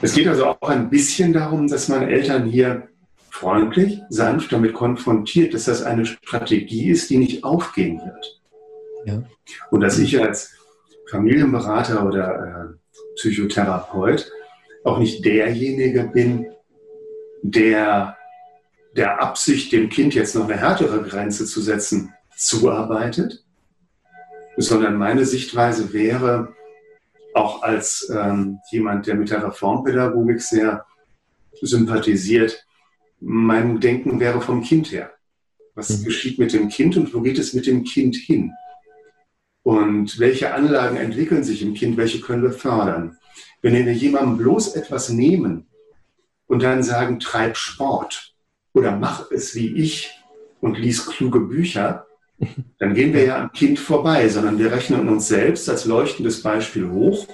[0.00, 2.88] Es geht also auch ein bisschen darum, dass man Eltern hier
[3.30, 8.40] freundlich, sanft damit konfrontiert, dass das eine Strategie ist, die nicht aufgehen wird.
[9.04, 9.22] Ja.
[9.70, 10.54] Und dass ich als
[11.10, 14.30] Familienberater oder äh, Psychotherapeut
[14.84, 16.46] auch nicht derjenige bin,
[17.42, 18.16] der
[18.96, 23.44] der Absicht, dem Kind jetzt noch eine härtere Grenze zu setzen, zuarbeitet,
[24.56, 26.54] sondern meine Sichtweise wäre,
[27.34, 30.86] auch als ähm, jemand, der mit der Reformpädagogik sehr
[31.60, 32.66] sympathisiert,
[33.20, 35.12] mein Denken wäre vom Kind her.
[35.74, 36.04] Was mhm.
[36.04, 38.52] geschieht mit dem Kind und wo geht es mit dem Kind hin?
[39.62, 43.18] Und welche Anlagen entwickeln sich im Kind, welche können wir fördern?
[43.60, 45.66] Wenn wir jemandem bloß etwas nehmen
[46.46, 48.34] und dann sagen, treib Sport
[48.72, 50.10] oder mach es wie ich
[50.60, 52.07] und lies kluge Bücher,
[52.78, 56.88] dann gehen wir ja am Kind vorbei, sondern wir rechnen uns selbst als leuchtendes Beispiel
[56.90, 57.26] hoch,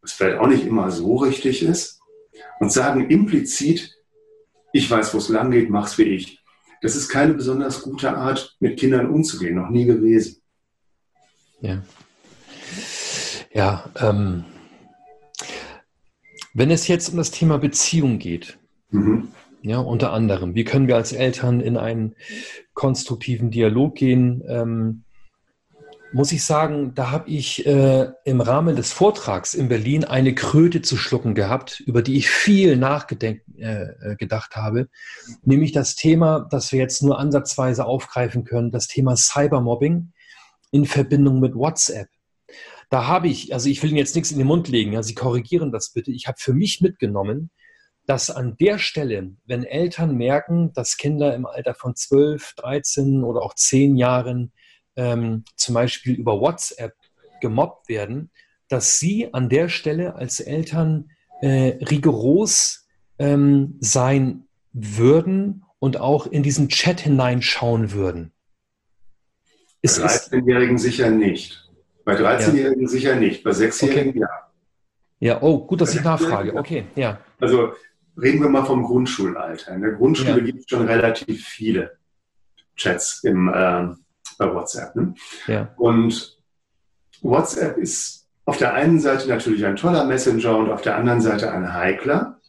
[0.00, 2.00] was vielleicht auch nicht immer so richtig ist,
[2.60, 3.96] und sagen implizit,
[4.72, 6.38] ich weiß, wo es lang geht, mach's wie ich.
[6.82, 10.40] Das ist keine besonders gute Art, mit Kindern umzugehen, noch nie gewesen.
[11.60, 11.82] Ja.
[13.52, 14.44] Ja, ähm,
[16.54, 18.58] wenn es jetzt um das Thema Beziehung geht,
[18.90, 19.28] mhm.
[19.62, 20.54] Ja, unter anderem.
[20.54, 22.14] Wie können wir als Eltern in einen
[22.72, 24.42] konstruktiven Dialog gehen?
[24.48, 25.04] Ähm,
[26.12, 30.82] muss ich sagen, da habe ich äh, im Rahmen des Vortrags in Berlin eine Kröte
[30.82, 34.88] zu schlucken gehabt, über die ich viel nachgedacht äh, äh habe,
[35.44, 40.12] nämlich das Thema, das wir jetzt nur ansatzweise aufgreifen können, das Thema Cybermobbing
[40.72, 42.08] in Verbindung mit WhatsApp.
[42.88, 45.14] Da habe ich, also ich will Ihnen jetzt nichts in den Mund legen, ja, Sie
[45.14, 46.10] korrigieren das bitte.
[46.10, 47.50] Ich habe für mich mitgenommen,
[48.10, 53.40] dass an der Stelle, wenn Eltern merken, dass Kinder im Alter von 12, 13 oder
[53.40, 54.50] auch 10 Jahren
[54.96, 56.96] ähm, zum Beispiel über WhatsApp
[57.40, 58.32] gemobbt werden,
[58.66, 62.88] dass sie an der Stelle als Eltern äh, rigoros
[63.20, 68.32] ähm, sein würden und auch in diesen Chat hineinschauen würden.
[69.82, 71.70] Bei 13-Jährigen sicher nicht.
[72.04, 72.88] Bei 13-Jährigen ja.
[72.88, 73.44] sicher nicht.
[73.44, 74.18] Bei 6-Jährigen okay.
[74.18, 74.50] ja.
[75.22, 76.56] Ja, oh, gut, dass ich nachfrage.
[76.56, 77.20] Okay, ja.
[77.38, 77.74] Also
[78.20, 79.74] reden wir mal vom Grundschulalter.
[79.74, 80.44] In der Grundschule ja.
[80.44, 81.98] gibt es schon relativ viele
[82.76, 83.88] Chats im, äh,
[84.38, 84.96] bei WhatsApp.
[84.96, 85.14] Ne?
[85.46, 85.72] Ja.
[85.76, 86.38] Und
[87.22, 91.52] WhatsApp ist auf der einen Seite natürlich ein toller Messenger und auf der anderen Seite
[91.52, 92.40] ein heikler,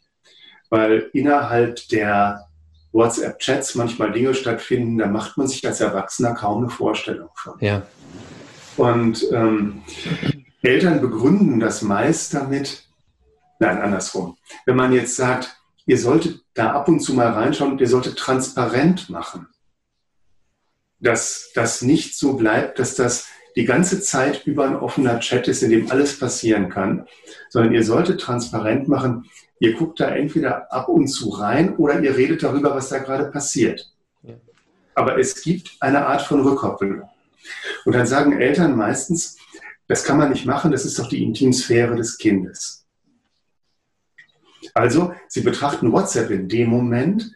[0.69, 2.47] weil innerhalb der
[2.93, 7.53] WhatsApp-Chats manchmal Dinge stattfinden, da macht man sich als Erwachsener kaum eine Vorstellung von.
[7.59, 7.83] Ja.
[8.77, 9.83] Und ähm,
[10.61, 12.85] Eltern begründen das meist damit,
[13.59, 14.37] nein, andersrum.
[14.65, 18.17] Wenn man jetzt sagt, ihr solltet da ab und zu mal reinschauen und ihr solltet
[18.17, 19.47] transparent machen.
[20.99, 25.63] Dass das nicht so bleibt, dass das die ganze Zeit über ein offener Chat ist,
[25.63, 27.07] in dem alles passieren kann,
[27.49, 29.25] sondern ihr solltet transparent machen,
[29.59, 33.25] ihr guckt da entweder ab und zu rein oder ihr redet darüber, was da gerade
[33.25, 33.91] passiert.
[34.95, 37.03] Aber es gibt eine Art von Rückkopplung.
[37.85, 39.37] Und dann sagen Eltern meistens,
[39.87, 42.80] das kann man nicht machen, das ist doch die Intimsphäre des Kindes.
[44.73, 47.31] Also, sie betrachten WhatsApp in dem Moment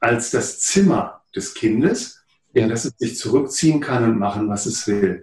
[0.00, 4.86] als das Zimmer des Kindes, in das es sich zurückziehen kann und machen, was es
[4.86, 5.22] will.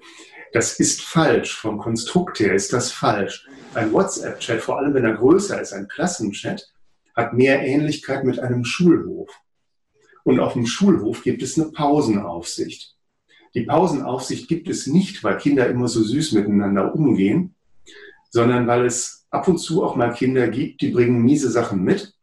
[0.54, 1.56] Das ist falsch.
[1.56, 3.48] Vom Konstrukt her ist das falsch.
[3.74, 6.72] Ein WhatsApp-Chat, vor allem wenn er größer ist, ein Klassenchat,
[7.16, 9.30] hat mehr Ähnlichkeit mit einem Schulhof.
[10.24, 12.96] Und auf dem Schulhof gibt es eine Pausenaufsicht.
[13.54, 17.56] Die Pausenaufsicht gibt es nicht, weil Kinder immer so süß miteinander umgehen,
[18.30, 22.14] sondern weil es ab und zu auch mal Kinder gibt, die bringen miese Sachen mit.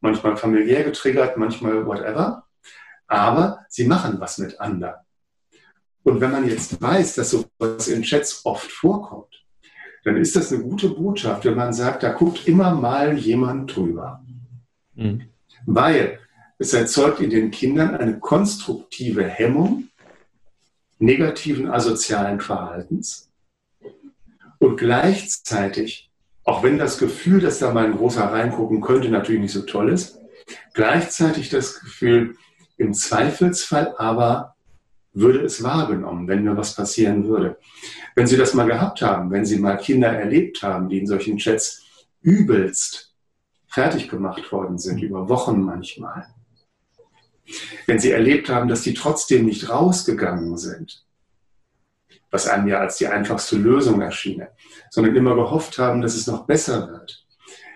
[0.00, 2.46] Manchmal familiär getriggert, manchmal whatever
[3.06, 4.96] aber sie machen was mit anderen.
[6.02, 9.44] Und wenn man jetzt weiß, dass sowas in Chats oft vorkommt,
[10.04, 14.24] dann ist das eine gute Botschaft, wenn man sagt, da guckt immer mal jemand drüber.
[14.94, 15.22] Mhm.
[15.64, 16.20] Weil
[16.58, 19.88] es erzeugt in den Kindern eine konstruktive Hemmung
[20.98, 23.28] negativen asozialen Verhaltens
[24.58, 26.10] und gleichzeitig,
[26.46, 29.92] auch wenn das Gefühl, dass da mal ein großer reingucken könnte, natürlich nicht so toll
[29.92, 30.20] ist,
[30.74, 32.36] gleichzeitig das Gefühl,
[32.78, 34.54] im Zweifelsfall aber
[35.12, 37.58] würde es wahrgenommen, wenn mir was passieren würde.
[38.14, 41.38] Wenn Sie das mal gehabt haben, wenn Sie mal Kinder erlebt haben, die in solchen
[41.38, 41.82] Chats
[42.20, 43.14] übelst
[43.66, 46.28] fertig gemacht worden sind, über Wochen manchmal,
[47.86, 51.05] wenn Sie erlebt haben, dass die trotzdem nicht rausgegangen sind,
[52.30, 54.46] was einem ja als die einfachste Lösung erschien,
[54.90, 57.24] sondern immer gehofft haben, dass es noch besser wird.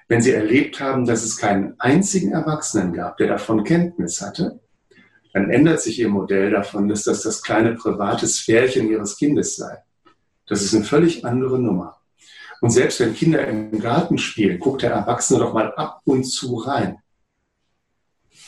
[0.09, 4.61] Wenn Sie erlebt haben, dass es keinen einzigen Erwachsenen gab, der davon Kenntnis hatte,
[5.32, 9.78] dann ändert sich ihr Modell davon, dass das das kleine private Sphärchen ihres Kindes sei.
[10.46, 12.01] Das ist eine völlig andere Nummer.
[12.61, 16.57] Und selbst wenn Kinder im Garten spielen, guckt der Erwachsene doch mal ab und zu
[16.57, 16.98] rein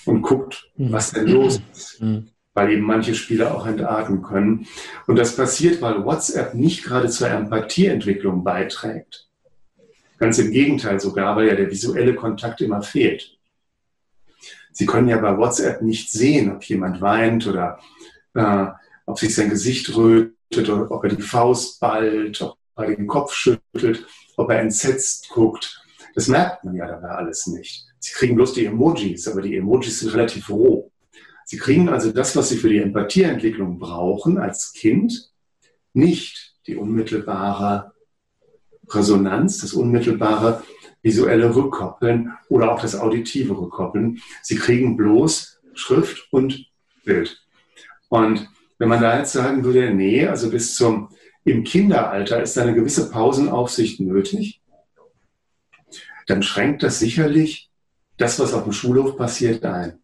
[0.04, 2.00] und guckt, was denn los ist.
[2.00, 2.31] Hm.
[2.54, 4.66] Weil eben manche Spieler auch entarten können.
[5.06, 9.28] Und das passiert, weil WhatsApp nicht gerade zur Empathieentwicklung beiträgt.
[10.18, 13.38] Ganz im Gegenteil sogar, weil ja der visuelle Kontakt immer fehlt.
[14.70, 17.78] Sie können ja bei WhatsApp nicht sehen, ob jemand weint oder
[18.34, 18.66] äh,
[19.06, 23.32] ob sich sein Gesicht rötet oder ob er die Faust ballt, ob er den Kopf
[23.32, 25.82] schüttelt, ob er entsetzt guckt.
[26.14, 27.86] Das merkt man ja dabei alles nicht.
[27.98, 30.91] Sie kriegen bloß die Emojis, aber die Emojis sind relativ roh.
[31.44, 35.30] Sie kriegen also das, was Sie für die Empathieentwicklung brauchen als Kind,
[35.92, 37.92] nicht die unmittelbare
[38.88, 40.62] Resonanz, das unmittelbare
[41.02, 44.20] visuelle Rückkoppeln oder auch das auditive Rückkoppeln.
[44.42, 46.66] Sie kriegen bloß Schrift und
[47.04, 47.42] Bild.
[48.08, 51.08] Und wenn man da jetzt sagen würde, nee, also bis zum
[51.44, 54.60] im Kinderalter ist eine gewisse Pausenaufsicht nötig,
[56.26, 57.70] dann schränkt das sicherlich
[58.16, 60.01] das, was auf dem Schulhof passiert, ein.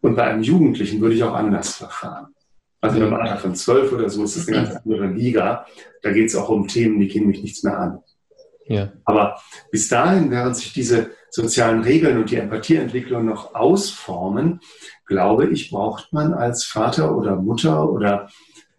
[0.00, 2.34] Und bei einem Jugendlichen würde ich auch anders verfahren.
[2.80, 5.66] Also im Alter von zwölf oder so ist das eine ganz andere Liga.
[6.02, 8.00] Da geht es auch um Themen, die gehen mich nichts mehr an.
[8.66, 8.92] Ja.
[9.04, 9.40] Aber
[9.70, 14.60] bis dahin, während sich diese sozialen Regeln und die Empathieentwicklung noch ausformen,
[15.06, 18.28] glaube ich, braucht man als Vater oder Mutter oder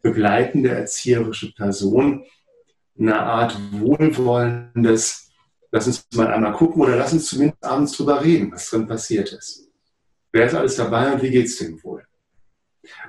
[0.01, 2.23] begleitende erzieherische Person
[2.97, 5.31] eine Art wohlwollendes,
[5.71, 9.33] lass uns mal einmal gucken oder lass uns zumindest abends drüber reden, was drin passiert
[9.33, 9.68] ist.
[10.31, 12.03] Wer ist alles dabei und wie geht es dem wohl?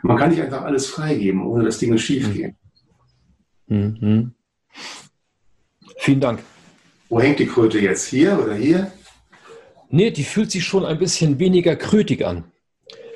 [0.02, 2.56] Man kann nicht einfach alles freigeben, ohne dass Dinge schiefgehen.
[3.66, 4.34] Mhm.
[5.98, 6.40] Vielen Dank.
[7.08, 8.06] Wo hängt die Kröte jetzt?
[8.06, 8.90] Hier oder hier?
[9.90, 12.44] Nee, die fühlt sich schon ein bisschen weniger krötig an.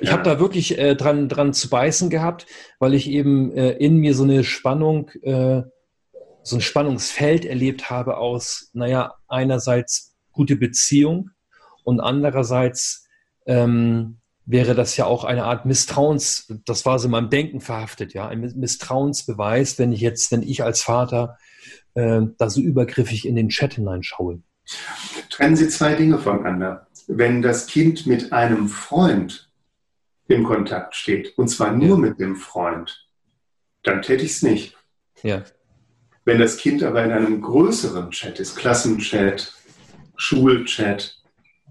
[0.01, 0.13] Ich ja.
[0.13, 2.45] habe da wirklich äh, dran, dran zu beißen gehabt,
[2.79, 5.61] weil ich eben äh, in mir so eine Spannung, äh,
[6.43, 11.31] so ein Spannungsfeld erlebt habe aus, naja, einerseits gute Beziehung
[11.83, 13.04] und andererseits
[13.45, 18.13] ähm, wäre das ja auch eine Art Misstrauens, das war so in meinem Denken verhaftet,
[18.13, 21.37] ja, ein Misstrauensbeweis, wenn ich jetzt, wenn ich als Vater
[21.95, 24.41] äh, da so übergriffig in den Chat hineinschaue.
[25.29, 26.87] Trennen Sie zwei Dinge voneinander.
[27.07, 29.49] Wenn das Kind mit einem Freund
[30.27, 31.97] im Kontakt steht, und zwar nur ja.
[31.97, 33.07] mit dem Freund,
[33.83, 34.75] dann täte ich es nicht.
[35.21, 35.43] Ja.
[36.23, 39.53] Wenn das Kind aber in einem größeren Chat ist, Klassenchat,
[40.15, 41.21] Schulchat,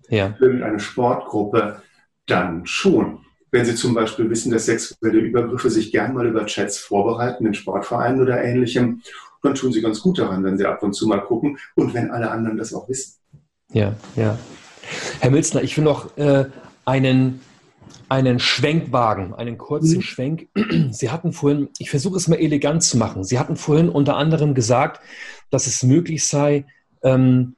[0.08, 0.34] ja.
[0.40, 1.82] irgendeine Sportgruppe,
[2.26, 3.20] dann schon.
[3.50, 7.54] Wenn Sie zum Beispiel wissen, dass sexuelle Übergriffe sich gern mal über Chats vorbereiten, in
[7.54, 9.02] Sportvereinen oder ähnlichem,
[9.44, 12.10] dann tun sie ganz gut daran, wenn sie ab und zu mal gucken und wenn
[12.10, 13.14] alle anderen das auch wissen.
[13.72, 14.38] Ja, ja.
[15.20, 16.46] Herr Milzner, ich will noch äh,
[16.84, 17.40] einen,
[18.08, 20.02] einen Schwenk wagen, einen kurzen mhm.
[20.02, 20.48] Schwenk.
[20.90, 24.54] Sie hatten vorhin, ich versuche es mal elegant zu machen, Sie hatten vorhin unter anderem
[24.54, 25.00] gesagt,
[25.50, 26.66] dass es möglich sei,
[27.02, 27.56] ähm,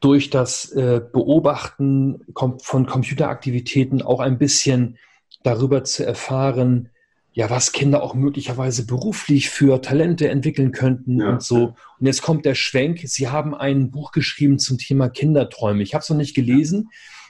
[0.00, 2.20] durch das äh, Beobachten
[2.62, 4.98] von Computeraktivitäten auch ein bisschen
[5.42, 6.90] darüber zu erfahren,
[7.32, 11.28] ja, was Kinder auch möglicherweise beruflich für Talente entwickeln könnten ja.
[11.28, 11.74] und so.
[11.98, 13.00] Und jetzt kommt der Schwenk.
[13.04, 15.82] Sie haben ein Buch geschrieben zum Thema Kinderträume.
[15.82, 16.88] Ich habe es noch nicht gelesen,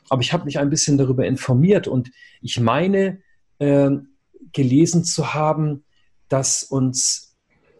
[0.08, 3.18] aber ich habe mich ein bisschen darüber informiert und ich meine
[3.58, 3.90] äh,
[4.52, 5.84] gelesen zu haben,
[6.28, 7.35] dass uns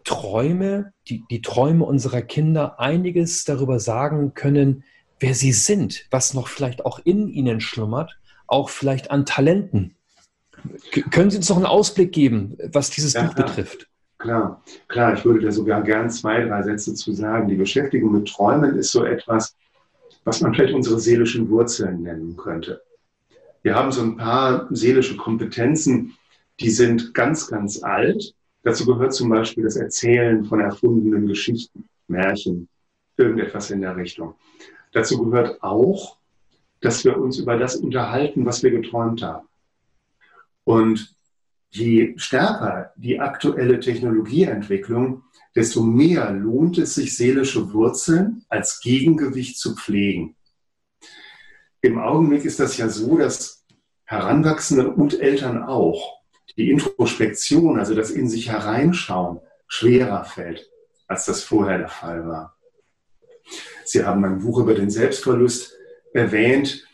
[0.07, 4.83] Träume, die, die Träume unserer Kinder einiges darüber sagen können,
[5.19, 9.97] wer sie sind, was noch vielleicht auch in ihnen schlummert, auch vielleicht an Talenten
[11.11, 13.47] können Sie uns noch einen Ausblick geben, was dieses ja, Buch klar.
[13.47, 13.87] betrifft?
[14.17, 17.47] Klar, klar, ich würde da sogar gern zwei, drei Sätze zu sagen.
[17.47, 19.55] Die Beschäftigung mit Träumen ist so etwas,
[20.23, 22.81] was man vielleicht unsere seelischen Wurzeln nennen könnte.
[23.61, 26.15] Wir haben so ein paar seelische Kompetenzen,
[26.59, 28.33] die sind ganz, ganz alt.
[28.63, 32.67] Dazu gehört zum Beispiel das Erzählen von erfundenen Geschichten, Märchen,
[33.15, 34.35] irgendetwas in der Richtung.
[34.91, 36.17] Dazu gehört auch,
[36.81, 39.47] dass wir uns über das unterhalten, was wir geträumt haben.
[40.63, 41.15] Und
[41.69, 45.23] je stärker die aktuelle Technologieentwicklung,
[45.55, 50.35] desto mehr lohnt es sich, seelische Wurzeln als Gegengewicht zu pflegen.
[51.81, 53.65] Im Augenblick ist das ja so, dass
[54.05, 56.16] Heranwachsende und Eltern auch
[56.55, 60.69] die Introspektion, also das in sich hereinschauen, schwerer fällt,
[61.07, 62.57] als das vorher der Fall war.
[63.85, 65.73] Sie haben ein Buch über den Selbstverlust
[66.13, 66.85] erwähnt.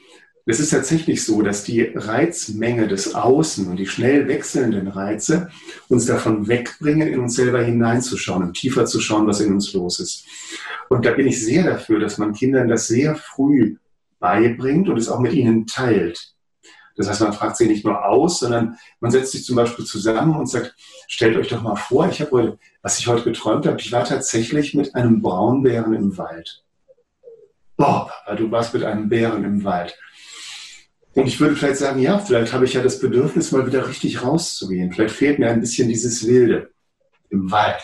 [0.45, 5.49] Es ist tatsächlich so, dass die Reizmenge des Außen und die schnell wechselnden Reize
[5.88, 9.99] uns davon wegbringen, in uns selber hineinzuschauen und tiefer zu schauen, was in uns los
[9.99, 10.26] ist.
[10.89, 13.78] Und da bin ich sehr dafür, dass man Kindern das sehr früh
[14.20, 16.34] beibringt und es auch mit ihnen teilt.
[16.96, 20.36] Das heißt, man fragt sie nicht nur aus, sondern man setzt sich zum Beispiel zusammen
[20.36, 20.76] und sagt,
[21.08, 24.04] stellt euch doch mal vor, ich habe heute, was ich heute geträumt habe, ich war
[24.04, 26.64] tatsächlich mit einem Braunbären im Wald.
[27.78, 29.98] Boah, du warst mit einem Bären im Wald.
[31.16, 34.24] Und ich würde vielleicht sagen, ja, vielleicht habe ich ja das Bedürfnis, mal wieder richtig
[34.24, 34.91] rauszugehen.
[34.91, 36.72] Vielleicht fehlt mir ein bisschen dieses Wilde
[37.30, 37.82] im Wald,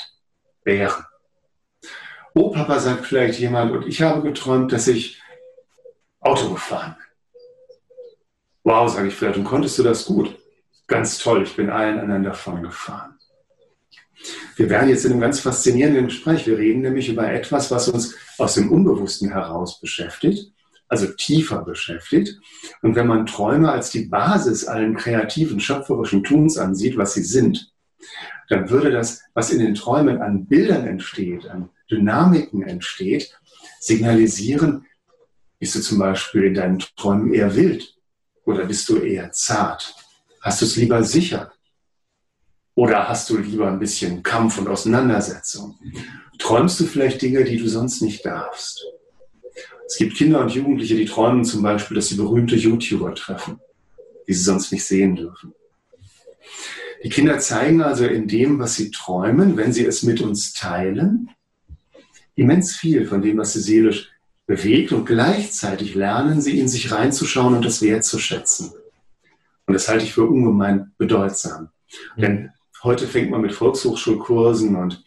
[0.63, 1.03] Bären.
[2.33, 5.21] Oh, Papa, sagt vielleicht jemand, und ich habe geträumt, dass ich
[6.19, 7.08] Auto gefahren bin.
[8.63, 10.37] Wow, sage ich vielleicht, und konntest du das gut?
[10.87, 13.15] Ganz toll, ich bin allen anderen davon gefahren.
[14.55, 16.45] Wir werden jetzt in einem ganz faszinierenden Gespräch.
[16.45, 20.51] Wir reden nämlich über etwas, was uns aus dem Unbewussten heraus beschäftigt
[20.89, 22.39] also tiefer beschäftigt.
[22.81, 27.71] Und wenn man Träume als die Basis allen kreativen, schöpferischen Tuns ansieht, was sie sind,
[28.49, 33.39] dann würde das, was in den Träumen an Bildern entsteht, an Dynamiken entsteht,
[33.79, 34.85] signalisieren,
[35.59, 37.95] bist du zum Beispiel in deinen Träumen eher wild
[38.49, 39.95] oder bist du eher zart?
[40.41, 41.51] Hast du es lieber sicher?
[42.73, 45.77] Oder hast du lieber ein bisschen Kampf und Auseinandersetzung?
[46.39, 48.83] Träumst du vielleicht Dinge, die du sonst nicht darfst?
[49.85, 53.59] Es gibt Kinder und Jugendliche, die träumen zum Beispiel, dass sie berühmte YouTuber treffen,
[54.27, 55.53] die sie sonst nicht sehen dürfen.
[57.03, 61.29] Die Kinder zeigen also in dem, was sie träumen, wenn sie es mit uns teilen,
[62.33, 64.09] immens viel von dem, was sie seelisch
[64.49, 68.71] bewegt und gleichzeitig lernen sie in sich reinzuschauen und das wertzuschätzen.
[69.67, 71.69] Und das halte ich für ungemein bedeutsam.
[72.15, 72.21] Mhm.
[72.21, 72.49] Denn
[72.83, 75.03] heute fängt man mit Volkshochschulkursen und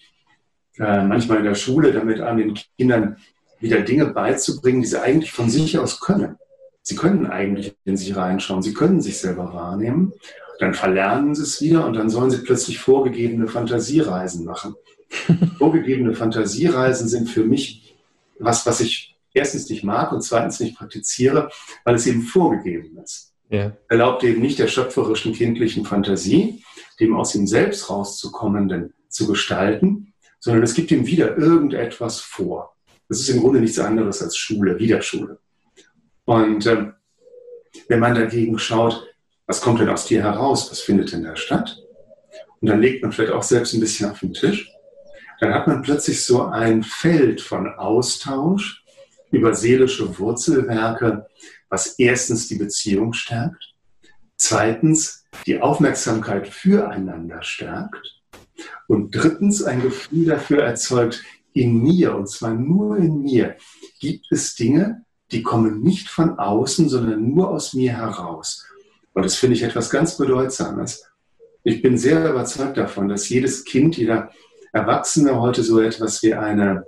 [0.78, 3.16] äh, manchmal in der Schule damit an, den Kindern
[3.58, 6.36] wieder Dinge beizubringen, die sie eigentlich von sich aus können.
[6.82, 10.12] Sie können eigentlich in sich reinschauen, sie können sich selber wahrnehmen,
[10.60, 14.76] dann verlernen sie es wieder und dann sollen sie plötzlich vorgegebene Fantasiereisen machen.
[15.58, 17.96] vorgegebene Fantasiereisen sind für mich
[18.38, 21.50] was, was ich erstens nicht mag und zweitens nicht praktiziere,
[21.84, 23.32] weil es eben vorgegeben ist.
[23.48, 23.72] Ja.
[23.88, 26.64] Erlaubt eben nicht der schöpferischen kindlichen Fantasie,
[27.00, 32.74] dem aus ihm selbst rauszukommenden zu gestalten, sondern es gibt ihm wieder irgendetwas vor.
[33.08, 35.38] Das ist im Grunde nichts anderes als Schule, wieder Schule.
[36.24, 36.94] Und ähm,
[37.88, 39.06] wenn man dagegen schaut,
[39.46, 41.76] was kommt denn aus dir heraus, was findet denn da statt?
[42.60, 44.70] Und dann legt man vielleicht auch selbst ein bisschen auf den Tisch.
[45.40, 48.81] Dann hat man plötzlich so ein Feld von Austausch
[49.32, 51.26] über seelische Wurzelwerke,
[51.68, 53.74] was erstens die Beziehung stärkt,
[54.36, 58.20] zweitens die Aufmerksamkeit füreinander stärkt
[58.86, 61.24] und drittens ein Gefühl dafür erzeugt,
[61.54, 63.56] in mir, und zwar nur in mir,
[64.00, 68.66] gibt es Dinge, die kommen nicht von außen, sondern nur aus mir heraus.
[69.14, 71.04] Und das finde ich etwas ganz Bedeutsames.
[71.64, 74.30] Ich bin sehr überzeugt davon, dass jedes Kind, jeder
[74.72, 76.84] Erwachsene heute so etwas wie eine,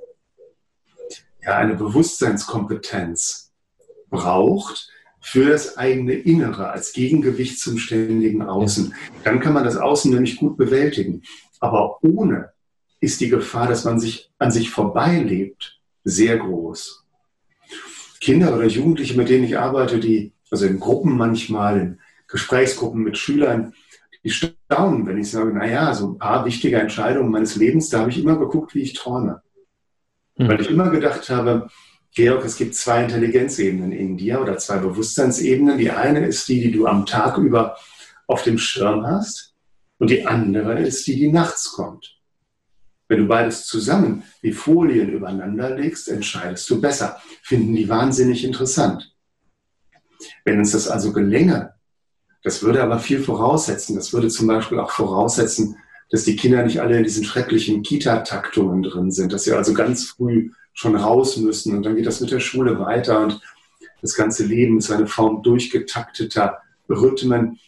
[1.45, 3.53] ja, eine Bewusstseinskompetenz
[4.11, 4.89] braucht
[5.21, 8.95] für das eigene Innere als Gegengewicht zum ständigen Außen.
[9.25, 11.23] Dann kann man das Außen nämlich gut bewältigen.
[11.61, 12.53] Aber ohne
[13.01, 17.05] ist die Gefahr, dass man sich an sich vorbeilebt, sehr groß.
[18.21, 23.19] Kinder oder Jugendliche, mit denen ich arbeite, die, also in Gruppen manchmal, in Gesprächsgruppen mit
[23.19, 23.75] Schülern,
[24.23, 28.11] die staunen, wenn ich sage, naja, so ein paar wichtige Entscheidungen meines Lebens, da habe
[28.11, 29.43] ich immer geguckt, wie ich träume.
[30.37, 30.49] Mhm.
[30.49, 31.69] Weil ich immer gedacht habe,
[32.15, 35.79] Georg, es gibt zwei Intelligenzebenen in dir oder zwei Bewusstseinsebenen.
[35.79, 37.77] Die eine ist die, die du am Tag über
[38.27, 39.55] auf dem Schirm hast
[39.99, 42.19] und die andere ist die, die nachts kommt.
[43.09, 47.21] Wenn du beides zusammen wie Folien übereinander legst, entscheidest du besser.
[47.43, 49.15] Finden die wahnsinnig interessant.
[50.45, 51.75] Wenn uns das also gelänge,
[52.43, 53.97] das würde aber viel voraussetzen.
[53.97, 55.77] Das würde zum Beispiel auch voraussetzen,
[56.11, 60.05] dass die Kinder nicht alle in diesen schrecklichen Kita-Taktungen drin sind, dass sie also ganz
[60.05, 63.41] früh schon raus müssen und dann geht das mit der Schule weiter und
[64.03, 66.59] das ganze Leben ist eine Form durchgetakteter
[66.91, 67.59] Rhythmen.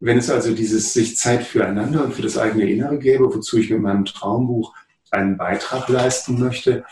[0.00, 3.70] Wenn es also dieses sich Zeit füreinander und für das eigene Innere gäbe, wozu ich
[3.70, 4.74] mit meinem Traumbuch
[5.10, 6.84] einen Beitrag leisten möchte,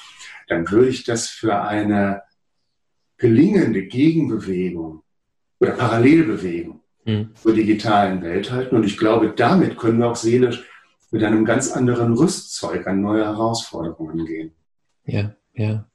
[0.48, 2.22] dann würde ich das für eine
[3.18, 5.02] gelingende Gegenbewegung
[5.58, 7.30] oder Parallelbewegung mhm.
[7.34, 8.76] zur digitalen Welt halten.
[8.76, 10.64] Und ich glaube, damit können wir auch seelisch
[11.14, 14.50] mit einem ganz anderen Rüstzeug an neue Herausforderungen gehen.
[15.04, 15.88] Ja, ja.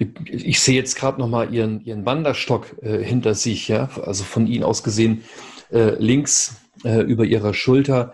[0.00, 4.24] Ich, ich sehe jetzt gerade noch mal Ihren, Ihren Wanderstock äh, hinter sich, ja, also
[4.24, 5.22] von Ihnen aus gesehen
[5.70, 8.12] äh, links äh, über Ihrer Schulter.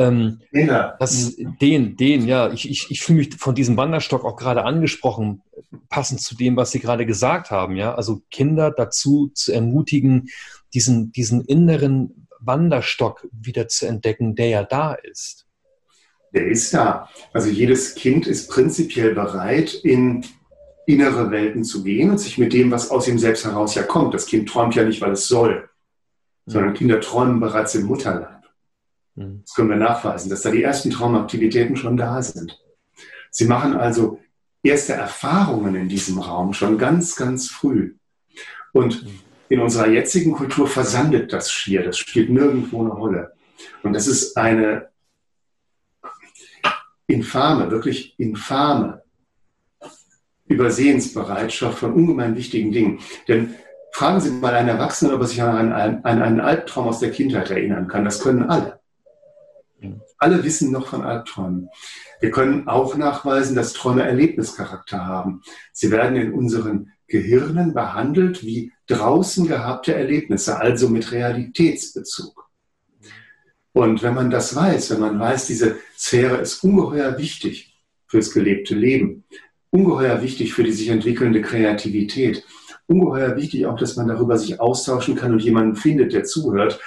[0.00, 0.96] Ähm, ja.
[0.98, 5.42] das, den, den, ja, ich, ich, ich fühle mich von diesem Wanderstock auch gerade angesprochen,
[5.90, 10.26] passend zu dem, was Sie gerade gesagt haben, ja, also Kinder dazu zu ermutigen,
[10.74, 15.43] diesen, diesen inneren Wanderstock wieder zu entdecken, der ja da ist.
[16.34, 17.08] Der ist da.
[17.32, 20.24] Also jedes Kind ist prinzipiell bereit, in
[20.86, 24.12] innere Welten zu gehen und sich mit dem, was aus ihm selbst heraus ja kommt.
[24.14, 25.68] Das Kind träumt ja nicht, weil es soll,
[26.46, 26.50] mhm.
[26.50, 28.42] sondern Kinder träumen bereits im Mutterleib.
[29.14, 29.42] Mhm.
[29.44, 32.60] Das können wir nachweisen, dass da die ersten Traumaktivitäten schon da sind.
[33.30, 34.20] Sie machen also
[34.62, 37.94] erste Erfahrungen in diesem Raum schon ganz, ganz früh.
[38.72, 39.20] Und mhm.
[39.48, 41.82] in unserer jetzigen Kultur versandet das schier.
[41.82, 43.32] Das spielt nirgendwo eine Rolle.
[43.82, 44.88] Und das ist eine
[47.06, 49.02] infame, wirklich infame
[50.46, 53.00] Übersehensbereitschaft von ungemein wichtigen Dingen.
[53.28, 53.54] Denn
[53.92, 57.10] fragen Sie mal einen Erwachsenen, ob er sich an einen, an einen Albtraum aus der
[57.10, 58.04] Kindheit erinnern kann.
[58.04, 58.80] Das können alle.
[60.18, 61.68] Alle wissen noch von Albträumen.
[62.20, 65.42] Wir können auch nachweisen, dass Träume Erlebnischarakter haben.
[65.72, 72.43] Sie werden in unseren Gehirnen behandelt wie draußen gehabte Erlebnisse, also mit Realitätsbezug.
[73.74, 78.76] Und wenn man das weiß, wenn man weiß, diese Sphäre ist ungeheuer wichtig fürs gelebte
[78.76, 79.24] Leben,
[79.70, 82.44] ungeheuer wichtig für die sich entwickelnde Kreativität,
[82.86, 86.78] ungeheuer wichtig auch, dass man darüber sich austauschen kann und jemanden findet, der zuhört,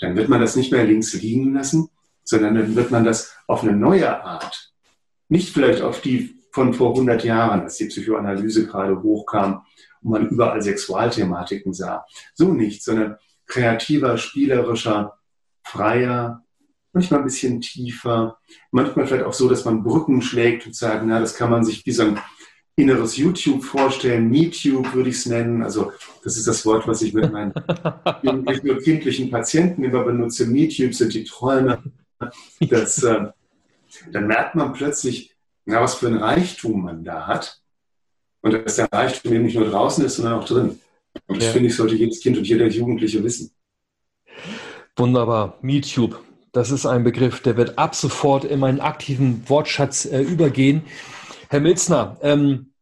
[0.00, 1.90] dann wird man das nicht mehr links liegen lassen,
[2.24, 4.72] sondern dann wird man das auf eine neue Art,
[5.28, 9.64] nicht vielleicht auf die von vor 100 Jahren, als die Psychoanalyse gerade hochkam
[10.02, 12.04] und man überall Sexualthematiken sah.
[12.34, 13.16] So nicht, sondern
[13.46, 15.15] kreativer, spielerischer,
[15.66, 16.44] freier,
[16.92, 18.38] manchmal ein bisschen tiefer,
[18.70, 21.84] manchmal vielleicht auch so, dass man Brücken schlägt und sagt, na, das kann man sich
[21.84, 22.18] wie so ein
[22.76, 25.62] inneres YouTube vorstellen, MeTube würde ich es nennen.
[25.62, 25.92] Also
[26.22, 27.52] das ist das Wort, was ich mit meinen
[28.84, 30.46] kindlichen Patienten immer benutze.
[30.46, 31.82] MeTube sind die Träume.
[32.60, 33.26] Das, äh,
[34.12, 35.34] dann merkt man plötzlich,
[35.64, 37.60] na, was für ein Reichtum man da hat.
[38.42, 40.78] Und dass der Reichtum eben nicht nur draußen ist, sondern auch drin.
[41.26, 41.52] Und das ja.
[41.52, 43.50] finde ich, sollte jedes Kind und jeder Jugendliche wissen.
[44.98, 45.58] Wunderbar.
[45.60, 46.18] MeTube.
[46.52, 50.84] Das ist ein Begriff, der wird ab sofort in meinen aktiven Wortschatz äh, übergehen.
[51.50, 52.72] Herr Milzner, ähm,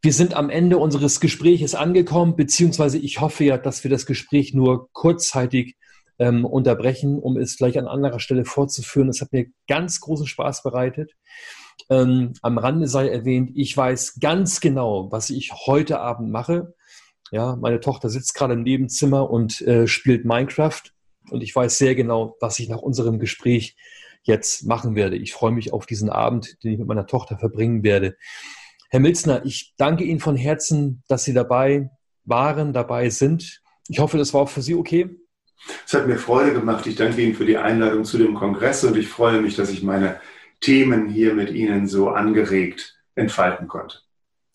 [0.00, 4.54] wir sind am Ende unseres Gespräches angekommen, beziehungsweise ich hoffe ja, dass wir das Gespräch
[4.54, 5.74] nur kurzzeitig
[6.20, 9.08] ähm, unterbrechen, um es gleich an anderer Stelle fortzuführen.
[9.08, 11.14] Es hat mir ganz großen Spaß bereitet.
[11.90, 16.74] Ähm, am Rande sei erwähnt, ich weiß ganz genau, was ich heute Abend mache.
[17.32, 20.82] Ja, meine Tochter sitzt gerade im Nebenzimmer und äh, spielt Minecraft
[21.30, 23.76] und ich weiß sehr genau, was ich nach unserem Gespräch
[24.22, 25.16] jetzt machen werde.
[25.16, 28.16] Ich freue mich auf diesen Abend, den ich mit meiner Tochter verbringen werde.
[28.90, 31.90] Herr Milzner, ich danke Ihnen von Herzen, dass Sie dabei
[32.24, 33.62] waren, dabei sind.
[33.88, 35.16] Ich hoffe, das war auch für Sie okay.
[35.84, 36.86] Es hat mir Freude gemacht.
[36.86, 39.82] Ich danke Ihnen für die Einladung zu dem Kongress und ich freue mich, dass ich
[39.82, 40.20] meine
[40.60, 43.98] Themen hier mit Ihnen so angeregt entfalten konnte.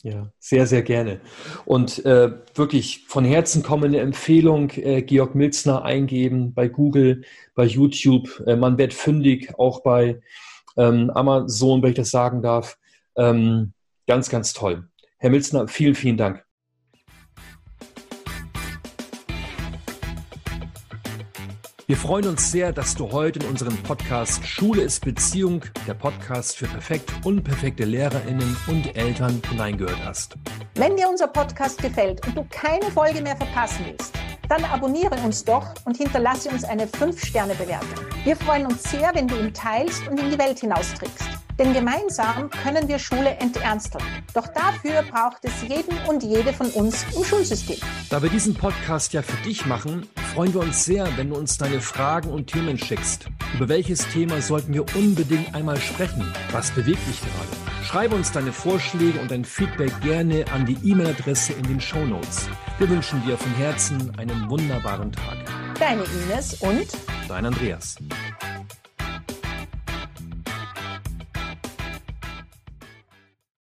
[0.04, 1.22] Ja, sehr, sehr gerne.
[1.66, 7.24] Und äh, wirklich von Herzen kommende Empfehlung, äh, Georg Milzner eingeben bei Google,
[7.54, 8.44] bei YouTube.
[8.48, 10.20] Äh, man wird fündig, auch bei
[10.76, 12.80] ähm, Amazon, wenn ich das sagen darf.
[13.16, 13.74] Ähm,
[14.08, 14.88] ganz, ganz toll.
[15.20, 16.44] Herr Milzner, vielen, vielen Dank.
[21.92, 26.56] Wir freuen uns sehr, dass du heute in unserem Podcast Schule ist Beziehung, der Podcast
[26.56, 30.38] für perfekt unperfekte Lehrerinnen und Eltern hineingehört hast.
[30.76, 34.14] Wenn dir unser Podcast gefällt und du keine Folge mehr verpassen willst,
[34.52, 38.06] dann abonniere uns doch und hinterlasse uns eine 5-Sterne-Bewertung.
[38.26, 41.24] Wir freuen uns sehr, wenn du ihn teilst und in die Welt hinausträgst.
[41.58, 44.04] Denn gemeinsam können wir Schule enternsteln.
[44.34, 47.78] Doch dafür braucht es jeden und jede von uns im Schulsystem.
[48.10, 51.58] Da wir diesen Podcast ja für dich machen, freuen wir uns sehr, wenn du uns
[51.58, 53.28] deine Fragen und Themen schickst.
[53.56, 56.30] Über welches Thema sollten wir unbedingt einmal sprechen?
[56.52, 57.81] Was bewegt dich gerade?
[57.92, 62.48] Schreibe uns deine Vorschläge und dein Feedback gerne an die E-Mail-Adresse in den Show Notes.
[62.78, 65.36] Wir wünschen dir von Herzen einen wunderbaren Tag.
[65.78, 66.88] Deine Ines und
[67.28, 67.98] dein Andreas.